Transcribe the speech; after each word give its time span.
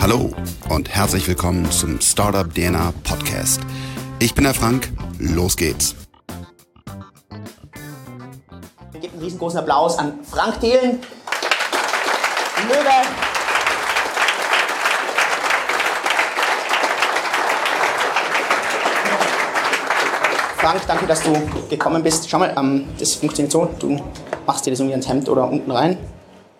Hallo 0.00 0.32
und 0.68 0.88
herzlich 0.88 1.28
willkommen 1.28 1.70
zum 1.70 2.00
Startup 2.00 2.52
DNA 2.52 2.92
Podcast. 3.04 3.60
Ich 4.18 4.34
bin 4.34 4.44
der 4.44 4.54
Frank, 4.54 4.90
los 5.18 5.56
geht's. 5.56 5.94
Geben 9.00 9.12
einen 9.14 9.22
riesengroßen 9.22 9.60
Applaus 9.60 9.98
an 9.98 10.18
Frank 10.24 10.60
Thelen. 10.60 11.00
Möge 12.68 12.90
Frank, 20.56 20.82
danke, 20.86 21.06
dass 21.06 21.22
du 21.22 21.32
gekommen 21.70 22.02
bist. 22.02 22.28
Schau 22.28 22.38
mal, 22.38 22.54
ähm, 22.58 22.86
das 22.98 23.14
funktioniert 23.14 23.50
so. 23.50 23.70
Du 23.78 23.98
machst 24.50 24.66
dir 24.66 24.70
das 24.72 24.80
irgendwie 24.80 24.96
ins 24.96 25.08
Hemd 25.08 25.28
oder 25.28 25.48
unten 25.48 25.70
rein. 25.70 25.96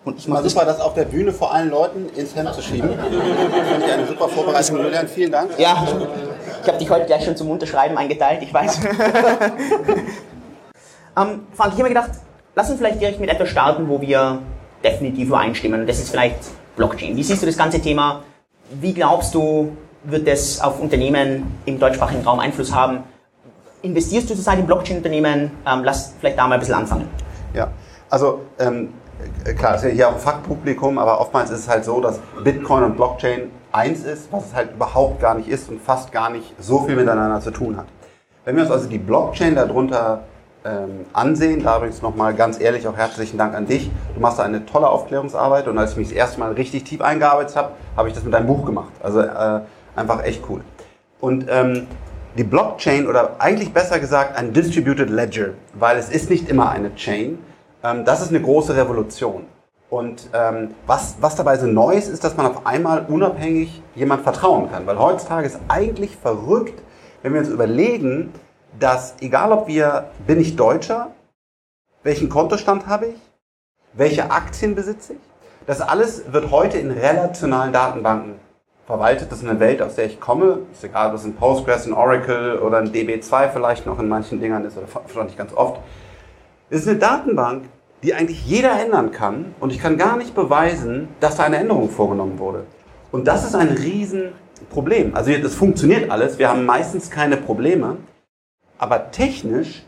Und 0.05 0.17
ich 0.17 0.25
mache 0.29 0.47
super, 0.47 0.63
das 0.63 0.79
auf 0.79 0.93
der 0.93 1.03
Bühne 1.03 1.33
vor 1.33 1.53
allen 1.53 1.69
Leuten 1.69 2.07
ins 2.15 2.33
Hemd 2.33 2.53
zu 2.53 2.61
schieben. 2.61 2.89
Finde 2.97 3.85
ich 3.85 3.91
eine 3.91 4.07
super 4.07 4.29
Vorbereitung, 4.29 4.77
Julian. 4.77 5.09
Vielen 5.09 5.29
Dank. 5.29 5.51
Ja, 5.57 5.85
ich 6.61 6.67
habe 6.69 6.77
dich 6.77 6.89
heute 6.89 7.05
gleich 7.05 7.25
schon 7.25 7.35
zum 7.35 7.49
Unterschreiben 7.49 7.97
eingeteilt, 7.97 8.43
ich 8.43 8.53
weiß. 8.53 8.79
ähm, 11.17 11.41
Frank, 11.53 11.73
ich 11.73 11.79
habe 11.79 11.83
mir 11.83 11.89
gedacht, 11.89 12.11
lass 12.55 12.69
uns 12.69 12.79
vielleicht 12.79 13.01
direkt 13.01 13.19
mit 13.19 13.29
etwas 13.29 13.49
starten, 13.49 13.89
wo 13.89 13.99
wir 13.99 14.39
definitiv 14.81 15.27
übereinstimmen. 15.27 15.81
Und 15.81 15.87
das 15.87 15.99
ist 15.99 16.11
vielleicht 16.11 16.37
Blockchain. 16.77 17.17
Wie 17.17 17.23
siehst 17.23 17.41
du 17.41 17.45
das 17.45 17.57
ganze 17.57 17.81
Thema? 17.81 18.23
Wie 18.69 18.93
glaubst 18.93 19.35
du, 19.35 19.75
wird 20.05 20.25
das 20.29 20.61
auf 20.61 20.79
Unternehmen 20.79 21.59
im 21.65 21.77
deutschsprachigen 21.77 22.23
Raum 22.23 22.39
Einfluss 22.39 22.73
haben? 22.73 23.03
investierst 23.81 24.29
du 24.29 24.35
zurzeit 24.35 24.59
in 24.59 24.65
Blockchain-Unternehmen? 24.65 25.51
Ähm, 25.65 25.83
lass 25.83 26.13
vielleicht 26.19 26.37
da 26.37 26.47
mal 26.47 26.55
ein 26.55 26.59
bisschen 26.59 26.75
anfangen. 26.75 27.07
Ja, 27.53 27.69
also 28.09 28.41
ähm, 28.59 28.93
klar, 29.57 29.75
es 29.75 29.83
ist 29.83 29.89
ja 29.89 29.95
hier 29.95 30.09
auch 30.09 30.13
ein 30.13 30.19
Fachpublikum, 30.19 30.97
aber 30.97 31.19
oftmals 31.19 31.49
ist 31.49 31.59
es 31.59 31.69
halt 31.69 31.85
so, 31.85 32.01
dass 32.01 32.19
Bitcoin 32.43 32.83
und 32.83 32.95
Blockchain 32.95 33.51
eins 33.71 34.03
ist, 34.03 34.31
was 34.31 34.47
es 34.47 34.55
halt 34.55 34.73
überhaupt 34.73 35.21
gar 35.21 35.35
nicht 35.35 35.47
ist 35.47 35.69
und 35.69 35.81
fast 35.81 36.11
gar 36.11 36.29
nicht 36.29 36.53
so 36.59 36.79
viel 36.79 36.95
miteinander 36.95 37.39
zu 37.41 37.51
tun 37.51 37.77
hat. 37.77 37.85
Wenn 38.45 38.55
wir 38.55 38.63
uns 38.63 38.71
also 38.71 38.87
die 38.87 38.97
Blockchain 38.97 39.55
darunter 39.55 40.23
ähm, 40.65 41.05
ansehen, 41.13 41.63
da 41.63 41.77
übrigens 41.77 42.01
nochmal 42.01 42.33
ganz 42.33 42.59
ehrlich 42.59 42.87
auch 42.87 42.97
herzlichen 42.97 43.37
Dank 43.37 43.55
an 43.55 43.65
dich. 43.65 43.91
Du 44.13 44.19
machst 44.19 44.39
da 44.39 44.43
eine 44.43 44.65
tolle 44.65 44.89
Aufklärungsarbeit 44.89 45.67
und 45.67 45.77
als 45.77 45.91
ich 45.91 45.97
mich 45.97 46.09
das 46.09 46.17
erste 46.17 46.39
Mal 46.39 46.51
richtig 46.53 46.83
tief 46.83 47.01
eingearbeitet 47.01 47.55
habe, 47.55 47.71
habe 47.95 48.07
ich 48.07 48.13
das 48.13 48.23
mit 48.23 48.33
deinem 48.33 48.47
Buch 48.47 48.65
gemacht. 48.65 48.91
Also 49.01 49.21
äh, 49.21 49.61
einfach 49.95 50.23
echt 50.23 50.43
cool. 50.49 50.61
Und 51.19 51.45
ähm, 51.49 51.87
die 52.37 52.43
Blockchain 52.43 53.07
oder 53.07 53.35
eigentlich 53.39 53.73
besser 53.73 53.99
gesagt 53.99 54.37
ein 54.37 54.53
Distributed 54.53 55.09
Ledger, 55.09 55.49
weil 55.73 55.97
es 55.97 56.09
ist 56.09 56.29
nicht 56.29 56.49
immer 56.49 56.69
eine 56.69 56.95
Chain. 56.95 57.39
Ähm, 57.83 58.05
das 58.05 58.21
ist 58.21 58.29
eine 58.29 58.41
große 58.41 58.75
Revolution. 58.75 59.45
Und 59.89 60.29
ähm, 60.33 60.73
was, 60.87 61.17
was 61.19 61.35
dabei 61.35 61.57
so 61.57 61.67
neu 61.67 61.95
ist, 61.95 62.07
ist, 62.07 62.23
dass 62.23 62.37
man 62.37 62.45
auf 62.45 62.65
einmal 62.65 63.05
unabhängig 63.07 63.81
jemand 63.93 64.23
vertrauen 64.23 64.71
kann. 64.71 64.87
Weil 64.87 64.97
heutzutage 64.97 65.45
ist 65.45 65.59
eigentlich 65.67 66.15
verrückt, 66.15 66.81
wenn 67.21 67.33
wir 67.33 67.41
uns 67.41 67.49
überlegen, 67.49 68.31
dass 68.79 69.15
egal 69.19 69.51
ob 69.51 69.67
wir, 69.67 70.11
bin 70.25 70.39
ich 70.39 70.55
Deutscher, 70.55 71.11
welchen 72.03 72.29
Kontostand 72.29 72.87
habe 72.87 73.07
ich, 73.07 73.19
welche 73.93 74.31
Aktien 74.31 74.75
besitze 74.75 75.13
ich, 75.13 75.19
das 75.67 75.81
alles 75.81 76.31
wird 76.31 76.51
heute 76.51 76.77
in 76.77 76.89
relationalen 76.89 77.73
Datenbanken 77.73 78.39
verwaltet. 78.85 79.31
Das 79.31 79.41
ist 79.41 79.47
eine 79.47 79.59
Welt, 79.59 79.81
aus 79.81 79.95
der 79.95 80.05
ich 80.05 80.19
komme. 80.19 80.59
Ist 80.71 80.83
egal, 80.83 81.07
ob 81.07 81.13
das 81.13 81.25
ein 81.25 81.35
Postgres, 81.35 81.85
ein 81.85 81.93
Oracle 81.93 82.59
oder 82.59 82.77
ein 82.77 82.91
DB2 82.91 83.49
vielleicht 83.49 83.85
noch 83.85 83.99
in 83.99 84.07
manchen 84.07 84.39
Dingern 84.39 84.65
ist 84.65 84.77
oder 84.77 84.87
vielleicht 84.87 85.27
nicht 85.27 85.37
ganz 85.37 85.53
oft. 85.53 85.79
Es 86.69 86.81
ist 86.81 86.87
eine 86.87 86.99
Datenbank, 86.99 87.65
die 88.03 88.13
eigentlich 88.13 88.45
jeder 88.45 88.79
ändern 88.79 89.11
kann 89.11 89.53
und 89.59 89.71
ich 89.71 89.79
kann 89.79 89.97
gar 89.97 90.17
nicht 90.17 90.33
beweisen, 90.33 91.09
dass 91.19 91.37
da 91.37 91.43
eine 91.43 91.57
Änderung 91.57 91.89
vorgenommen 91.89 92.39
wurde. 92.39 92.65
Und 93.11 93.27
das 93.27 93.45
ist 93.45 93.55
ein 93.55 93.69
Riesenproblem. 93.69 95.15
Also 95.15 95.31
das 95.37 95.53
funktioniert 95.53 96.09
alles, 96.09 96.39
wir 96.39 96.49
haben 96.49 96.65
meistens 96.65 97.11
keine 97.11 97.37
Probleme, 97.37 97.97
aber 98.77 99.11
technisch 99.11 99.83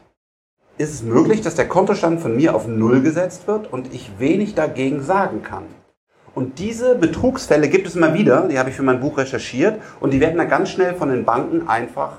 ist 0.77 0.93
es 0.93 1.03
möglich, 1.03 1.41
dass 1.41 1.55
der 1.55 1.67
Kontostand 1.67 2.19
von 2.19 2.35
mir 2.35 2.55
auf 2.55 2.67
Null 2.67 3.01
gesetzt 3.01 3.47
wird 3.47 3.71
und 3.71 3.93
ich 3.93 4.19
wenig 4.19 4.55
dagegen 4.55 5.01
sagen 5.01 5.43
kann. 5.43 5.63
Und 6.35 6.57
diese 6.59 6.95
Betrugsfälle 6.95 7.69
gibt 7.69 7.87
es 7.87 7.95
immer 7.95 8.13
wieder, 8.13 8.47
die 8.47 8.57
habe 8.57 8.69
ich 8.69 8.75
für 8.75 8.83
mein 8.83 8.99
Buch 8.99 9.17
recherchiert 9.17 9.79
und 9.99 10.11
die 10.11 10.19
werden 10.19 10.37
dann 10.37 10.49
ganz 10.49 10.69
schnell 10.69 10.95
von 10.95 11.09
den 11.09 11.25
Banken 11.25 11.67
einfach 11.67 12.17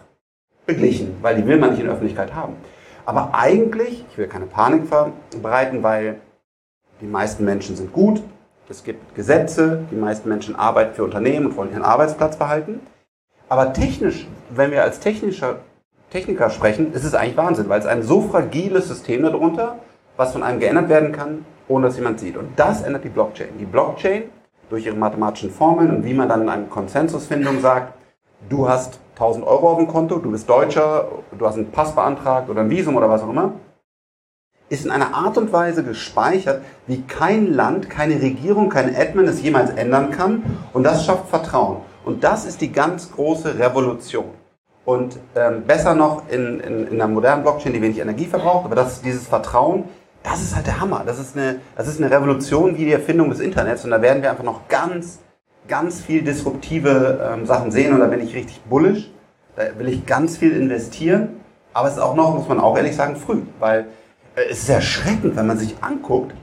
beglichen, 0.66 1.16
weil 1.20 1.36
die 1.36 1.46
will 1.46 1.58
man 1.58 1.70
nicht 1.70 1.80
in 1.80 1.86
der 1.86 1.94
Öffentlichkeit 1.94 2.34
haben. 2.34 2.54
Aber 3.06 3.34
eigentlich, 3.34 4.04
ich 4.10 4.18
will 4.18 4.28
keine 4.28 4.46
Panik 4.46 4.82
verbreiten, 4.86 5.82
weil 5.82 6.16
die 7.00 7.06
meisten 7.06 7.44
Menschen 7.44 7.76
sind 7.76 7.92
gut, 7.92 8.22
es 8.68 8.82
gibt 8.82 9.14
Gesetze, 9.14 9.84
die 9.90 9.96
meisten 9.96 10.28
Menschen 10.28 10.56
arbeiten 10.56 10.94
für 10.94 11.04
Unternehmen 11.04 11.46
und 11.46 11.56
wollen 11.56 11.72
ihren 11.72 11.82
Arbeitsplatz 11.82 12.36
behalten. 12.36 12.80
Aber 13.48 13.74
technisch, 13.74 14.26
wenn 14.48 14.70
wir 14.70 14.82
als 14.82 15.00
technischer 15.00 15.58
Techniker 16.10 16.48
sprechen, 16.48 16.94
ist 16.94 17.04
es 17.04 17.14
eigentlich 17.14 17.36
Wahnsinn, 17.36 17.68
weil 17.68 17.80
es 17.80 17.86
ein 17.86 18.02
so 18.02 18.22
fragiles 18.22 18.88
System 18.88 19.22
darunter, 19.22 19.80
was 20.16 20.32
von 20.32 20.42
einem 20.42 20.60
geändert 20.60 20.88
werden 20.88 21.12
kann, 21.12 21.44
ohne 21.68 21.86
dass 21.86 21.96
jemand 21.96 22.20
sieht. 22.20 22.36
Und 22.36 22.50
das 22.56 22.82
ändert 22.82 23.04
die 23.04 23.08
Blockchain. 23.08 23.58
Die 23.58 23.64
Blockchain, 23.64 24.24
durch 24.70 24.86
ihre 24.86 24.96
mathematischen 24.96 25.50
Formeln 25.50 25.90
und 25.90 26.04
wie 26.04 26.14
man 26.14 26.28
dann 26.28 26.42
in 26.42 26.48
einer 26.48 26.66
Konsensusfindung 26.66 27.60
sagt, 27.60 27.94
du 28.48 28.68
hast 28.68 28.98
1000 29.14 29.46
Euro 29.46 29.72
auf 29.72 29.78
dem 29.78 29.88
Konto, 29.88 30.18
du 30.18 30.30
bist 30.30 30.48
Deutscher, 30.48 31.08
du 31.38 31.46
hast 31.46 31.56
einen 31.56 31.70
Pass 31.70 31.94
beantragt 31.94 32.48
oder 32.48 32.62
ein 32.62 32.70
Visum 32.70 32.96
oder 32.96 33.08
was 33.08 33.22
auch 33.22 33.30
immer, 33.30 33.52
ist 34.68 34.84
in 34.84 34.90
einer 34.90 35.14
Art 35.14 35.36
und 35.38 35.52
Weise 35.52 35.84
gespeichert, 35.84 36.62
wie 36.86 37.02
kein 37.02 37.52
Land, 37.52 37.90
keine 37.90 38.20
Regierung, 38.20 38.70
kein 38.70 38.94
Admin 38.96 39.26
es 39.26 39.42
jemals 39.42 39.70
ändern 39.70 40.10
kann. 40.10 40.42
Und 40.72 40.84
das 40.84 41.04
schafft 41.04 41.28
Vertrauen. 41.28 41.82
Und 42.04 42.24
das 42.24 42.44
ist 42.44 42.60
die 42.60 42.72
ganz 42.72 43.12
große 43.12 43.58
Revolution. 43.58 44.26
Und 44.84 45.18
ähm, 45.34 45.64
besser 45.66 45.94
noch 45.94 46.28
in, 46.28 46.60
in, 46.60 46.88
in 46.88 47.00
einer 47.00 47.08
modernen 47.08 47.42
Blockchain, 47.42 47.72
die 47.72 47.80
wenig 47.80 48.00
Energie 48.00 48.26
verbraucht, 48.26 48.66
aber 48.66 48.74
das 48.74 48.94
ist 48.94 49.04
dieses 49.04 49.26
Vertrauen, 49.26 49.84
das 50.24 50.42
ist 50.42 50.56
halt 50.56 50.66
der 50.66 50.80
Hammer. 50.80 51.04
Das 51.06 51.20
ist 51.20 51.36
eine, 51.36 51.60
das 51.76 51.86
ist 51.86 52.02
eine 52.02 52.10
Revolution 52.10 52.76
wie 52.76 52.86
die 52.86 52.92
Erfindung 52.92 53.30
des 53.30 53.38
Internets. 53.38 53.84
Und 53.84 53.92
da 53.92 54.02
werden 54.02 54.22
wir 54.22 54.30
einfach 54.30 54.42
noch 54.42 54.66
ganz, 54.66 55.20
ganz 55.68 56.00
viel 56.00 56.22
disruptive 56.22 57.30
ähm, 57.32 57.46
Sachen 57.46 57.70
sehen. 57.70 57.94
Und 57.94 58.00
da 58.00 58.06
bin 58.06 58.20
ich 58.20 58.34
richtig 58.34 58.60
bullish. 58.62 59.10
Da 59.54 59.78
will 59.78 59.88
ich 59.88 60.04
ganz 60.04 60.36
viel 60.36 60.56
investieren, 60.56 61.40
aber 61.72 61.86
es 61.86 61.94
ist 61.94 62.00
auch 62.00 62.16
noch, 62.16 62.34
muss 62.34 62.48
man 62.48 62.58
auch 62.58 62.76
ehrlich 62.76 62.96
sagen, 62.96 63.14
früh, 63.14 63.42
weil 63.60 63.86
äh, 64.34 64.42
es 64.50 64.62
ist 64.62 64.68
erschreckend, 64.68 65.36
wenn 65.36 65.46
man 65.46 65.58
sich 65.58 65.76
anguckt, 65.80 66.34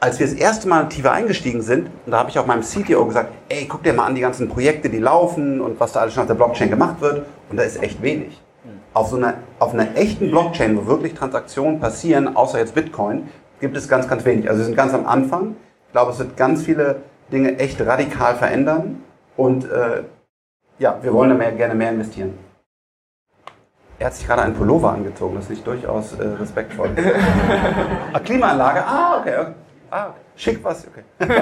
als 0.00 0.18
wir 0.18 0.26
das 0.26 0.34
erste 0.34 0.66
Mal 0.66 0.88
tiefer 0.88 1.12
eingestiegen 1.12 1.60
sind, 1.60 1.90
und 2.06 2.12
da 2.12 2.18
habe 2.18 2.30
ich 2.30 2.38
auch 2.38 2.46
meinem 2.46 2.62
CTO 2.62 3.04
gesagt, 3.04 3.32
ey, 3.50 3.66
guck 3.66 3.82
dir 3.82 3.92
mal 3.92 4.06
an 4.06 4.14
die 4.14 4.22
ganzen 4.22 4.48
Projekte, 4.48 4.88
die 4.88 4.98
laufen 4.98 5.60
und 5.60 5.78
was 5.78 5.92
da 5.92 6.00
alles 6.00 6.14
schon 6.14 6.22
auf 6.22 6.26
der 6.26 6.34
Blockchain 6.34 6.70
gemacht 6.70 7.00
wird, 7.00 7.26
und 7.50 7.58
da 7.58 7.64
ist 7.64 7.82
echt 7.82 8.00
wenig 8.00 8.40
auf 8.96 9.08
so 9.08 9.16
einer, 9.16 9.34
auf 9.58 9.74
einer 9.74 9.94
echten 9.94 10.30
Blockchain, 10.30 10.74
wo 10.78 10.86
wirklich 10.86 11.12
Transaktionen 11.12 11.80
passieren, 11.80 12.34
außer 12.34 12.58
jetzt 12.58 12.74
Bitcoin, 12.74 13.28
gibt 13.60 13.76
es 13.76 13.88
ganz, 13.88 14.08
ganz 14.08 14.24
wenig. 14.24 14.48
Also 14.48 14.60
wir 14.60 14.64
sind 14.64 14.74
ganz 14.76 14.94
am 14.94 15.06
Anfang. 15.06 15.54
Ich 15.86 15.92
glaube, 15.92 16.12
es 16.12 16.18
wird 16.18 16.34
ganz 16.38 16.62
viele 16.62 17.02
Dinge 17.30 17.58
echt 17.58 17.78
radikal 17.78 18.36
verändern. 18.36 19.02
Und 19.36 19.70
äh, 19.70 20.04
ja, 20.78 20.98
wir 21.02 21.12
wollen 21.12 21.28
da 21.28 21.36
mehr, 21.36 21.52
gerne 21.52 21.74
mehr 21.74 21.90
investieren. 21.90 22.38
Er 23.98 24.06
hat 24.06 24.14
sich 24.14 24.26
gerade 24.26 24.42
einen 24.42 24.54
Pullover 24.54 24.92
angezogen, 24.92 25.34
das 25.34 25.44
ist 25.44 25.50
nicht 25.50 25.66
durchaus 25.66 26.14
äh, 26.14 26.24
respektvoll. 26.24 26.90
ah, 28.14 28.20
Klimaanlage, 28.20 28.82
ah, 28.82 29.18
okay. 29.20 29.38
okay. 29.38 29.52
Ah, 29.90 30.06
schick 30.36 30.64
was, 30.64 30.86
okay. 30.86 31.02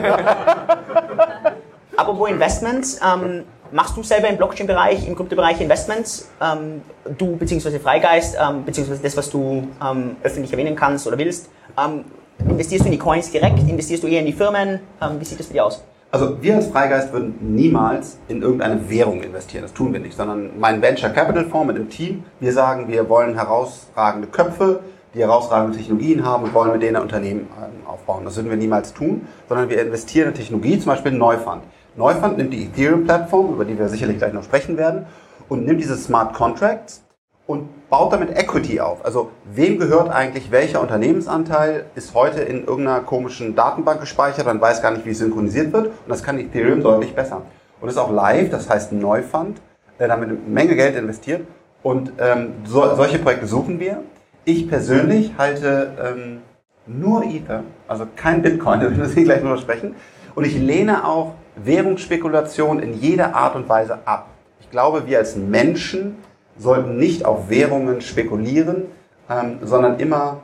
Apropos 1.97 2.31
Investments, 2.31 3.01
ähm, 3.01 3.45
Machst 3.75 3.97
du 3.97 4.05
selber 4.05 4.29
im 4.29 4.37
Blockchain-Bereich, 4.37 5.09
im 5.09 5.17
Kryptobereich 5.17 5.61
Investments? 5.61 6.31
Ähm, 6.41 6.81
du 7.19 7.35
bzw. 7.35 7.81
Freigeist, 7.81 8.37
ähm, 8.41 8.65
beziehungsweise 8.65 9.03
das, 9.03 9.17
was 9.17 9.29
du 9.31 9.67
ähm, 9.85 10.15
öffentlich 10.23 10.53
erwähnen 10.53 10.77
kannst 10.77 11.09
oder 11.09 11.19
willst. 11.19 11.51
Ähm, 11.77 12.05
investierst 12.39 12.85
du 12.85 12.87
in 12.87 12.93
die 12.93 12.99
Coins 12.99 13.33
direkt? 13.33 13.59
Investierst 13.59 14.05
du 14.05 14.07
eher 14.07 14.21
in 14.21 14.27
die 14.27 14.33
Firmen? 14.33 14.79
Ähm, 15.03 15.19
wie 15.19 15.25
sieht 15.25 15.41
das 15.41 15.49
für 15.49 15.55
dich 15.55 15.61
aus? 15.61 15.83
Also 16.13 16.41
wir 16.41 16.55
als 16.55 16.69
Freigeist 16.69 17.13
würden 17.13 17.35
niemals 17.41 18.19
in 18.29 18.43
irgendeine 18.43 18.89
Währung 18.89 19.25
investieren. 19.25 19.63
Das 19.63 19.73
tun 19.73 19.93
wir 19.93 19.99
nicht, 19.99 20.17
sondern 20.17 20.51
mein 20.57 20.81
Venture 20.81 21.11
Capital 21.11 21.45
Fonds 21.45 21.67
mit 21.67 21.77
dem 21.77 21.91
Team, 21.91 22.23
wir 22.39 22.53
sagen, 22.53 22.87
wir 22.87 23.09
wollen 23.09 23.35
herausragende 23.35 24.29
Köpfe, 24.29 24.85
die 25.15 25.19
herausragende 25.19 25.77
Technologien 25.77 26.25
haben 26.25 26.45
und 26.45 26.55
wollen 26.55 26.71
mit 26.71 26.83
denen 26.83 26.95
ein 26.95 27.03
Unternehmen 27.03 27.49
ähm, 27.61 27.89
aufbauen. 27.89 28.25
Das 28.25 28.37
würden 28.37 28.51
wir 28.51 28.57
niemals 28.57 28.95
tun, 28.95 29.27
sondern 29.49 29.69
wir 29.69 29.83
investieren 29.83 30.29
in 30.29 30.35
Technologie, 30.35 30.79
zum 30.79 30.93
Beispiel 30.93 31.11
in 31.11 31.19
Neufund. 31.19 31.63
Neufund 31.97 32.39
nimmt 32.39 32.53
die 32.53 32.65
Ethereum-Plattform, 32.65 33.53
über 33.53 33.65
die 33.65 33.79
wir 33.79 33.89
sicherlich 33.89 34.19
gleich 34.19 34.33
noch 34.33 34.43
sprechen 34.43 34.77
werden, 34.77 35.07
und 35.49 35.65
nimmt 35.67 35.81
diese 35.81 35.97
Smart 35.97 36.35
Contracts 36.35 37.05
und 37.47 37.89
baut 37.91 38.13
damit 38.13 38.37
Equity 38.37 38.81
auf. 38.81 39.05
Also 39.05 39.31
wem 39.45 39.79
gehört 39.79 40.09
eigentlich 40.09 40.51
welcher 40.51 40.81
Unternehmensanteil, 40.81 41.87
ist 41.95 42.15
heute 42.15 42.41
in 42.41 42.65
irgendeiner 42.65 43.01
komischen 43.01 43.55
Datenbank 43.55 44.01
gespeichert, 44.01 44.47
man 44.47 44.61
weiß 44.61 44.83
gar 44.83 44.93
nicht, 44.93 45.05
wie 45.05 45.11
es 45.11 45.19
synchronisiert 45.19 45.73
wird 45.73 45.87
und 45.87 46.09
das 46.09 46.23
kann 46.23 46.39
Ethereum 46.39 46.83
deutlich 46.83 47.15
besser. 47.15 47.43
Und 47.81 47.89
ist 47.89 47.99
auch 47.99 48.11
live, 48.11 48.51
das 48.51 48.71
heißt 48.71 48.93
Neufund, 48.93 49.61
der 49.99 50.09
damit 50.09 50.31
eine 50.31 50.39
Menge 50.39 50.75
Geld 50.75 50.97
investiert 50.97 51.43
und 51.83 52.13
ähm, 52.19 52.55
so, 52.65 52.95
solche 52.97 53.19
Projekte 53.19 53.47
suchen 53.47 53.79
wir. 53.79 54.03
Ich 54.47 54.69
persönlich 54.69 55.33
halte 55.37 55.93
ähm, 56.03 56.39
nur 56.87 57.25
Ether, 57.25 57.63
also 57.87 58.07
kein 58.17 58.41
Bitcoin, 58.43 58.81
da 58.81 58.89
müssen 58.89 59.17
wir 59.17 59.25
gleich 59.25 59.41
drüber 59.41 59.59
sprechen. 59.59 59.95
Und 60.35 60.45
ich 60.45 60.59
lehne 60.59 61.07
auch 61.07 61.35
Währungsspekulation 61.57 62.81
in 62.81 62.95
jeder 62.95 63.35
Art 63.35 63.55
und 63.55 63.69
Weise 63.69 64.07
ab. 64.07 64.29
Ich 64.61 64.71
glaube, 64.71 65.07
wir 65.07 65.19
als 65.19 65.37
Menschen 65.37 66.19
sollten 66.59 66.97
nicht 66.97 67.25
auf 67.25 67.49
Währungen 67.49 68.01
spekulieren, 68.01 68.87
ähm, 69.29 69.59
sondern 69.63 69.99
immer 70.01 70.43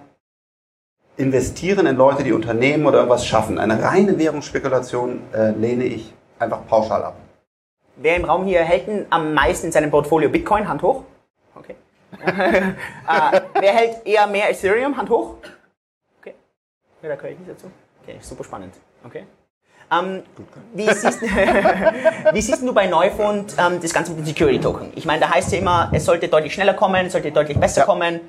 investieren 1.17 1.87
in 1.87 1.97
Leute, 1.97 2.23
die 2.23 2.33
Unternehmen 2.33 2.87
oder 2.87 2.99
irgendwas 2.99 3.27
schaffen. 3.27 3.59
Eine 3.59 3.83
reine 3.83 4.19
Währungsspekulation 4.19 5.21
äh, 5.33 5.51
lehne 5.51 5.85
ich 5.85 6.13
einfach 6.39 6.67
pauschal 6.67 7.03
ab. 7.03 7.17
Wer 7.97 8.17
im 8.17 8.25
Raum 8.25 8.47
hier 8.47 8.63
hält 8.63 8.87
denn 8.87 9.07
am 9.11 9.35
meisten 9.35 9.67
in 9.67 9.73
seinem 9.73 9.91
Portfolio 9.91 10.31
Bitcoin? 10.31 10.67
Hand 10.67 10.81
hoch. 10.83 11.05
Okay. 11.55 11.75
äh, 12.25 13.41
wer 13.61 13.73
hält 13.73 14.07
eher 14.07 14.27
mehr 14.27 14.51
Ethereum? 14.51 14.97
Hand 14.97 15.11
hoch. 15.11 15.35
Okay. 16.19 16.35
Ja, 17.03 17.11
da 17.11 17.17
gehöre 17.17 17.33
ich 17.33 17.39
nicht 17.39 17.51
dazu. 17.51 17.71
Okay, 18.03 18.17
super 18.21 18.45
spannend. 18.45 18.75
Okay. 19.05 19.27
Ähm, 19.93 20.23
wie, 20.75 20.85
siehst, 20.87 21.21
wie, 22.33 22.41
siehst, 22.41 22.63
du 22.63 22.73
bei 22.73 22.87
Neufund 22.87 23.55
ähm, 23.59 23.81
das 23.83 23.93
Ganze 23.93 24.13
mit 24.13 24.21
den 24.21 24.27
Security 24.27 24.61
Token? 24.61 24.93
Ich 24.95 25.05
meine, 25.05 25.21
da 25.21 25.31
heißt 25.31 25.53
ja 25.53 25.59
immer, 25.59 25.91
es 25.93 26.05
sollte 26.05 26.29
deutlich 26.29 26.55
schneller 26.55 26.75
kommen, 26.75 27.07
es 27.07 27.13
sollte 27.13 27.33
deutlich 27.33 27.59
besser 27.59 27.81
ja. 27.81 27.87
kommen. 27.87 28.21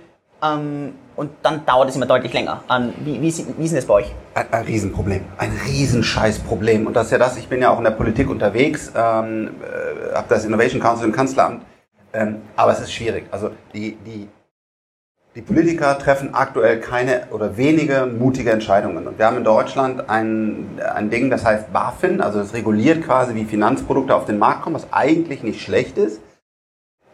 Ähm, 0.43 0.93
und 1.15 1.31
dann 1.43 1.63
dauert 1.65 1.89
es 1.89 1.95
immer 1.95 2.07
deutlich 2.07 2.33
länger. 2.33 2.63
Ähm, 2.69 2.93
wie, 3.01 3.21
wie, 3.21 3.21
wie 3.21 3.27
ist 3.29 3.47
denn 3.47 3.75
das 3.75 3.85
bei 3.85 3.93
euch? 3.93 4.11
Ein, 4.33 4.45
ein 4.51 4.63
Riesenproblem, 4.63 5.23
ein 5.37 5.51
Riesenscheißproblem. 5.67 6.87
Und 6.87 6.95
das 6.95 7.05
ist 7.05 7.11
ja 7.11 7.19
das, 7.19 7.37
ich 7.37 7.47
bin 7.47 7.61
ja 7.61 7.69
auch 7.69 7.77
in 7.77 7.83
der 7.83 7.91
Politik 7.91 8.29
unterwegs, 8.29 8.91
ähm, 8.95 9.51
äh, 9.61 10.15
habe 10.15 10.25
das 10.29 10.45
Innovation 10.45 10.81
Council 10.81 11.05
im 11.05 11.11
Kanzleramt, 11.11 11.63
ähm, 12.13 12.41
aber 12.55 12.71
es 12.71 12.79
ist 12.79 12.91
schwierig. 12.91 13.25
Also 13.29 13.51
die, 13.73 13.97
die, 14.05 14.27
die 15.35 15.41
Politiker 15.41 15.97
treffen 15.97 16.33
aktuell 16.33 16.81
keine 16.81 17.27
oder 17.31 17.55
wenige 17.55 18.05
mutige 18.05 18.51
Entscheidungen. 18.51 19.07
Und 19.07 19.17
wir 19.17 19.25
haben 19.25 19.37
in 19.37 19.45
Deutschland 19.45 20.09
ein, 20.09 20.79
ein 20.93 21.09
Ding, 21.09 21.29
das 21.29 21.45
heißt 21.45 21.71
BaFin, 21.71 22.19
also 22.19 22.39
das 22.39 22.53
reguliert 22.53 23.05
quasi, 23.05 23.33
wie 23.35 23.45
Finanzprodukte 23.45 24.13
auf 24.13 24.25
den 24.25 24.39
Markt 24.39 24.63
kommen, 24.63 24.75
was 24.75 24.91
eigentlich 24.91 25.41
nicht 25.41 25.61
schlecht 25.61 25.97
ist. 25.97 26.21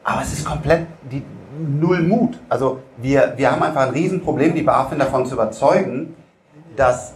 Aber 0.04 0.22
es 0.22 0.34
ist 0.34 0.46
komplett, 0.46 0.88
die, 1.12 1.22
null 1.60 2.02
Mut. 2.02 2.40
Also 2.50 2.80
wir, 2.98 3.34
wir 3.38 3.52
haben 3.52 3.62
einfach 3.62 3.82
ein 3.82 3.94
Riesenproblem, 3.94 4.56
die 4.56 4.64
BaFin 4.64 4.98
davon 4.98 5.26
zu 5.26 5.36
überzeugen, 5.36 6.16
dass, 6.76 7.14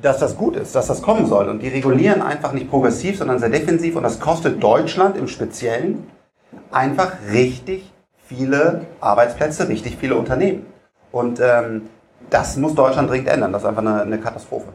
dass 0.00 0.18
das 0.18 0.36
gut 0.36 0.56
ist, 0.56 0.74
dass 0.74 0.86
das 0.86 1.02
kommen 1.02 1.26
soll. 1.26 1.48
Und 1.48 1.62
die 1.62 1.68
regulieren 1.68 2.22
einfach 2.22 2.52
nicht 2.52 2.70
progressiv, 2.70 3.18
sondern 3.18 3.38
sehr 3.38 3.50
defensiv. 3.50 3.96
Und 3.96 4.02
das 4.02 4.18
kostet 4.18 4.62
Deutschland 4.62 5.16
im 5.16 5.28
Speziellen 5.28 6.06
einfach 6.70 7.12
richtig 7.32 7.91
viele 8.36 8.86
Arbeitsplätze, 9.00 9.68
richtig 9.68 9.96
viele 9.96 10.16
Unternehmen. 10.16 10.66
Und 11.10 11.40
ähm, 11.40 11.88
das 12.30 12.56
muss 12.56 12.74
Deutschland 12.74 13.10
dringend 13.10 13.28
ändern. 13.28 13.52
Das 13.52 13.62
ist 13.62 13.68
einfach 13.68 13.82
eine, 13.82 14.02
eine 14.02 14.18
Katastrophe. 14.18 14.68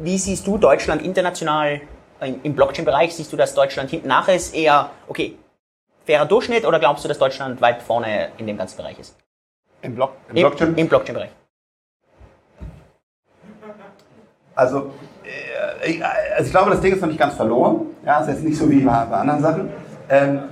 Wie 0.00 0.18
siehst 0.18 0.46
du 0.46 0.58
Deutschland 0.58 1.02
international 1.02 1.80
im 2.20 2.54
Blockchain-Bereich? 2.54 3.14
Siehst 3.14 3.32
du, 3.32 3.36
dass 3.36 3.54
Deutschland 3.54 3.90
hinten 3.90 4.08
nach 4.08 4.28
ist? 4.28 4.54
Eher, 4.54 4.90
okay, 5.08 5.36
fairer 6.04 6.26
Durchschnitt 6.26 6.64
oder 6.64 6.78
glaubst 6.78 7.04
du, 7.04 7.08
dass 7.08 7.18
Deutschland 7.18 7.60
weit 7.60 7.82
vorne 7.82 8.28
in 8.38 8.46
dem 8.46 8.56
ganzen 8.56 8.76
Bereich 8.78 8.98
ist? 8.98 9.16
Im, 9.82 9.94
Block, 9.94 10.12
im, 10.28 10.34
Blockchain? 10.34 10.74
Im 10.76 10.88
Blockchain-Bereich. 10.88 11.30
Also, 14.54 14.90
äh, 15.22 15.90
ich, 15.90 16.04
also 16.04 16.46
ich 16.46 16.50
glaube, 16.50 16.70
das 16.70 16.80
Ding 16.80 16.94
ist 16.94 17.00
noch 17.02 17.08
nicht 17.08 17.20
ganz 17.20 17.34
verloren. 17.34 17.86
Ja, 18.04 18.20
ist 18.20 18.28
jetzt 18.28 18.42
nicht 18.42 18.56
so 18.56 18.70
wie 18.70 18.80
bei, 18.80 19.04
bei 19.04 19.16
anderen 19.16 19.42
Sachen. 19.42 19.72
Ähm, 20.08 20.44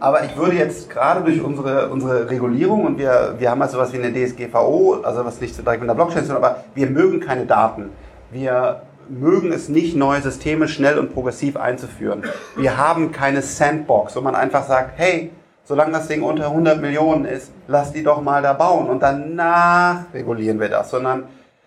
aber 0.00 0.24
ich 0.24 0.36
würde 0.36 0.56
jetzt 0.56 0.90
gerade 0.90 1.22
durch 1.22 1.42
unsere, 1.42 1.88
unsere 1.88 2.30
Regulierung 2.30 2.84
und 2.84 2.98
wir, 2.98 3.34
wir 3.38 3.50
haben 3.50 3.60
halt 3.60 3.70
sowas 3.70 3.92
wie 3.92 3.98
eine 3.98 4.12
DSGVO, 4.12 5.00
also 5.02 5.24
was 5.24 5.40
nicht 5.40 5.54
so 5.54 5.62
direkt 5.62 5.80
mit 5.80 5.88
der 5.88 5.94
Blockchain 5.94 6.22
zu 6.22 6.28
tun, 6.28 6.36
aber 6.36 6.64
wir 6.74 6.88
mögen 6.88 7.20
keine 7.20 7.46
Daten. 7.46 7.90
Wir 8.30 8.82
mögen 9.08 9.52
es 9.52 9.68
nicht, 9.68 9.96
neue 9.96 10.20
Systeme 10.20 10.68
schnell 10.68 10.98
und 10.98 11.12
progressiv 11.12 11.56
einzuführen. 11.56 12.22
Wir 12.56 12.76
haben 12.76 13.10
keine 13.10 13.42
Sandbox, 13.42 14.14
wo 14.16 14.20
man 14.20 14.34
einfach 14.34 14.66
sagt, 14.66 14.92
hey, 14.96 15.32
solange 15.64 15.92
das 15.92 16.08
Ding 16.08 16.22
unter 16.22 16.46
100 16.46 16.80
Millionen 16.80 17.24
ist, 17.24 17.52
lass 17.66 17.92
die 17.92 18.02
doch 18.02 18.20
mal 18.20 18.42
da 18.42 18.52
bauen 18.52 18.88
und 18.88 19.02
danach 19.02 20.04
regulieren 20.14 20.60
wir 20.60 20.68
das. 20.68 20.90
Sondern 20.90 21.24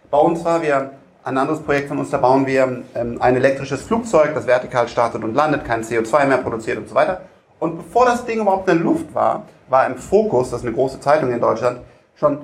bei 0.10 0.18
uns 0.18 0.46
war 0.46 0.62
wir 0.62 0.92
ein 1.24 1.38
anderes 1.38 1.62
Projekt 1.62 1.90
von 1.90 2.00
uns, 2.00 2.10
da 2.10 2.18
bauen 2.18 2.48
wir 2.48 2.84
ähm, 2.96 3.22
ein 3.22 3.36
elektrisches 3.36 3.82
Flugzeug, 3.84 4.34
das 4.34 4.48
vertikal 4.48 4.88
startet 4.88 5.24
und 5.24 5.36
landet, 5.36 5.66
kein 5.66 5.84
CO2 5.84 6.26
mehr 6.26 6.40
produziert 6.40 6.78
und 6.78 6.90
so 6.90 6.96
weiter. 6.96 7.22
Und 7.62 7.78
bevor 7.78 8.06
das 8.06 8.26
Ding 8.26 8.42
überhaupt 8.42 8.68
in 8.68 8.78
der 8.78 8.84
Luft 8.84 9.14
war, 9.14 9.44
war 9.70 9.86
im 9.86 9.96
Fokus, 9.96 10.50
das 10.50 10.62
ist 10.62 10.66
eine 10.66 10.76
große 10.76 11.00
Zeitung 11.00 11.32
in 11.32 11.40
Deutschland, 11.40 11.82
schon 12.16 12.40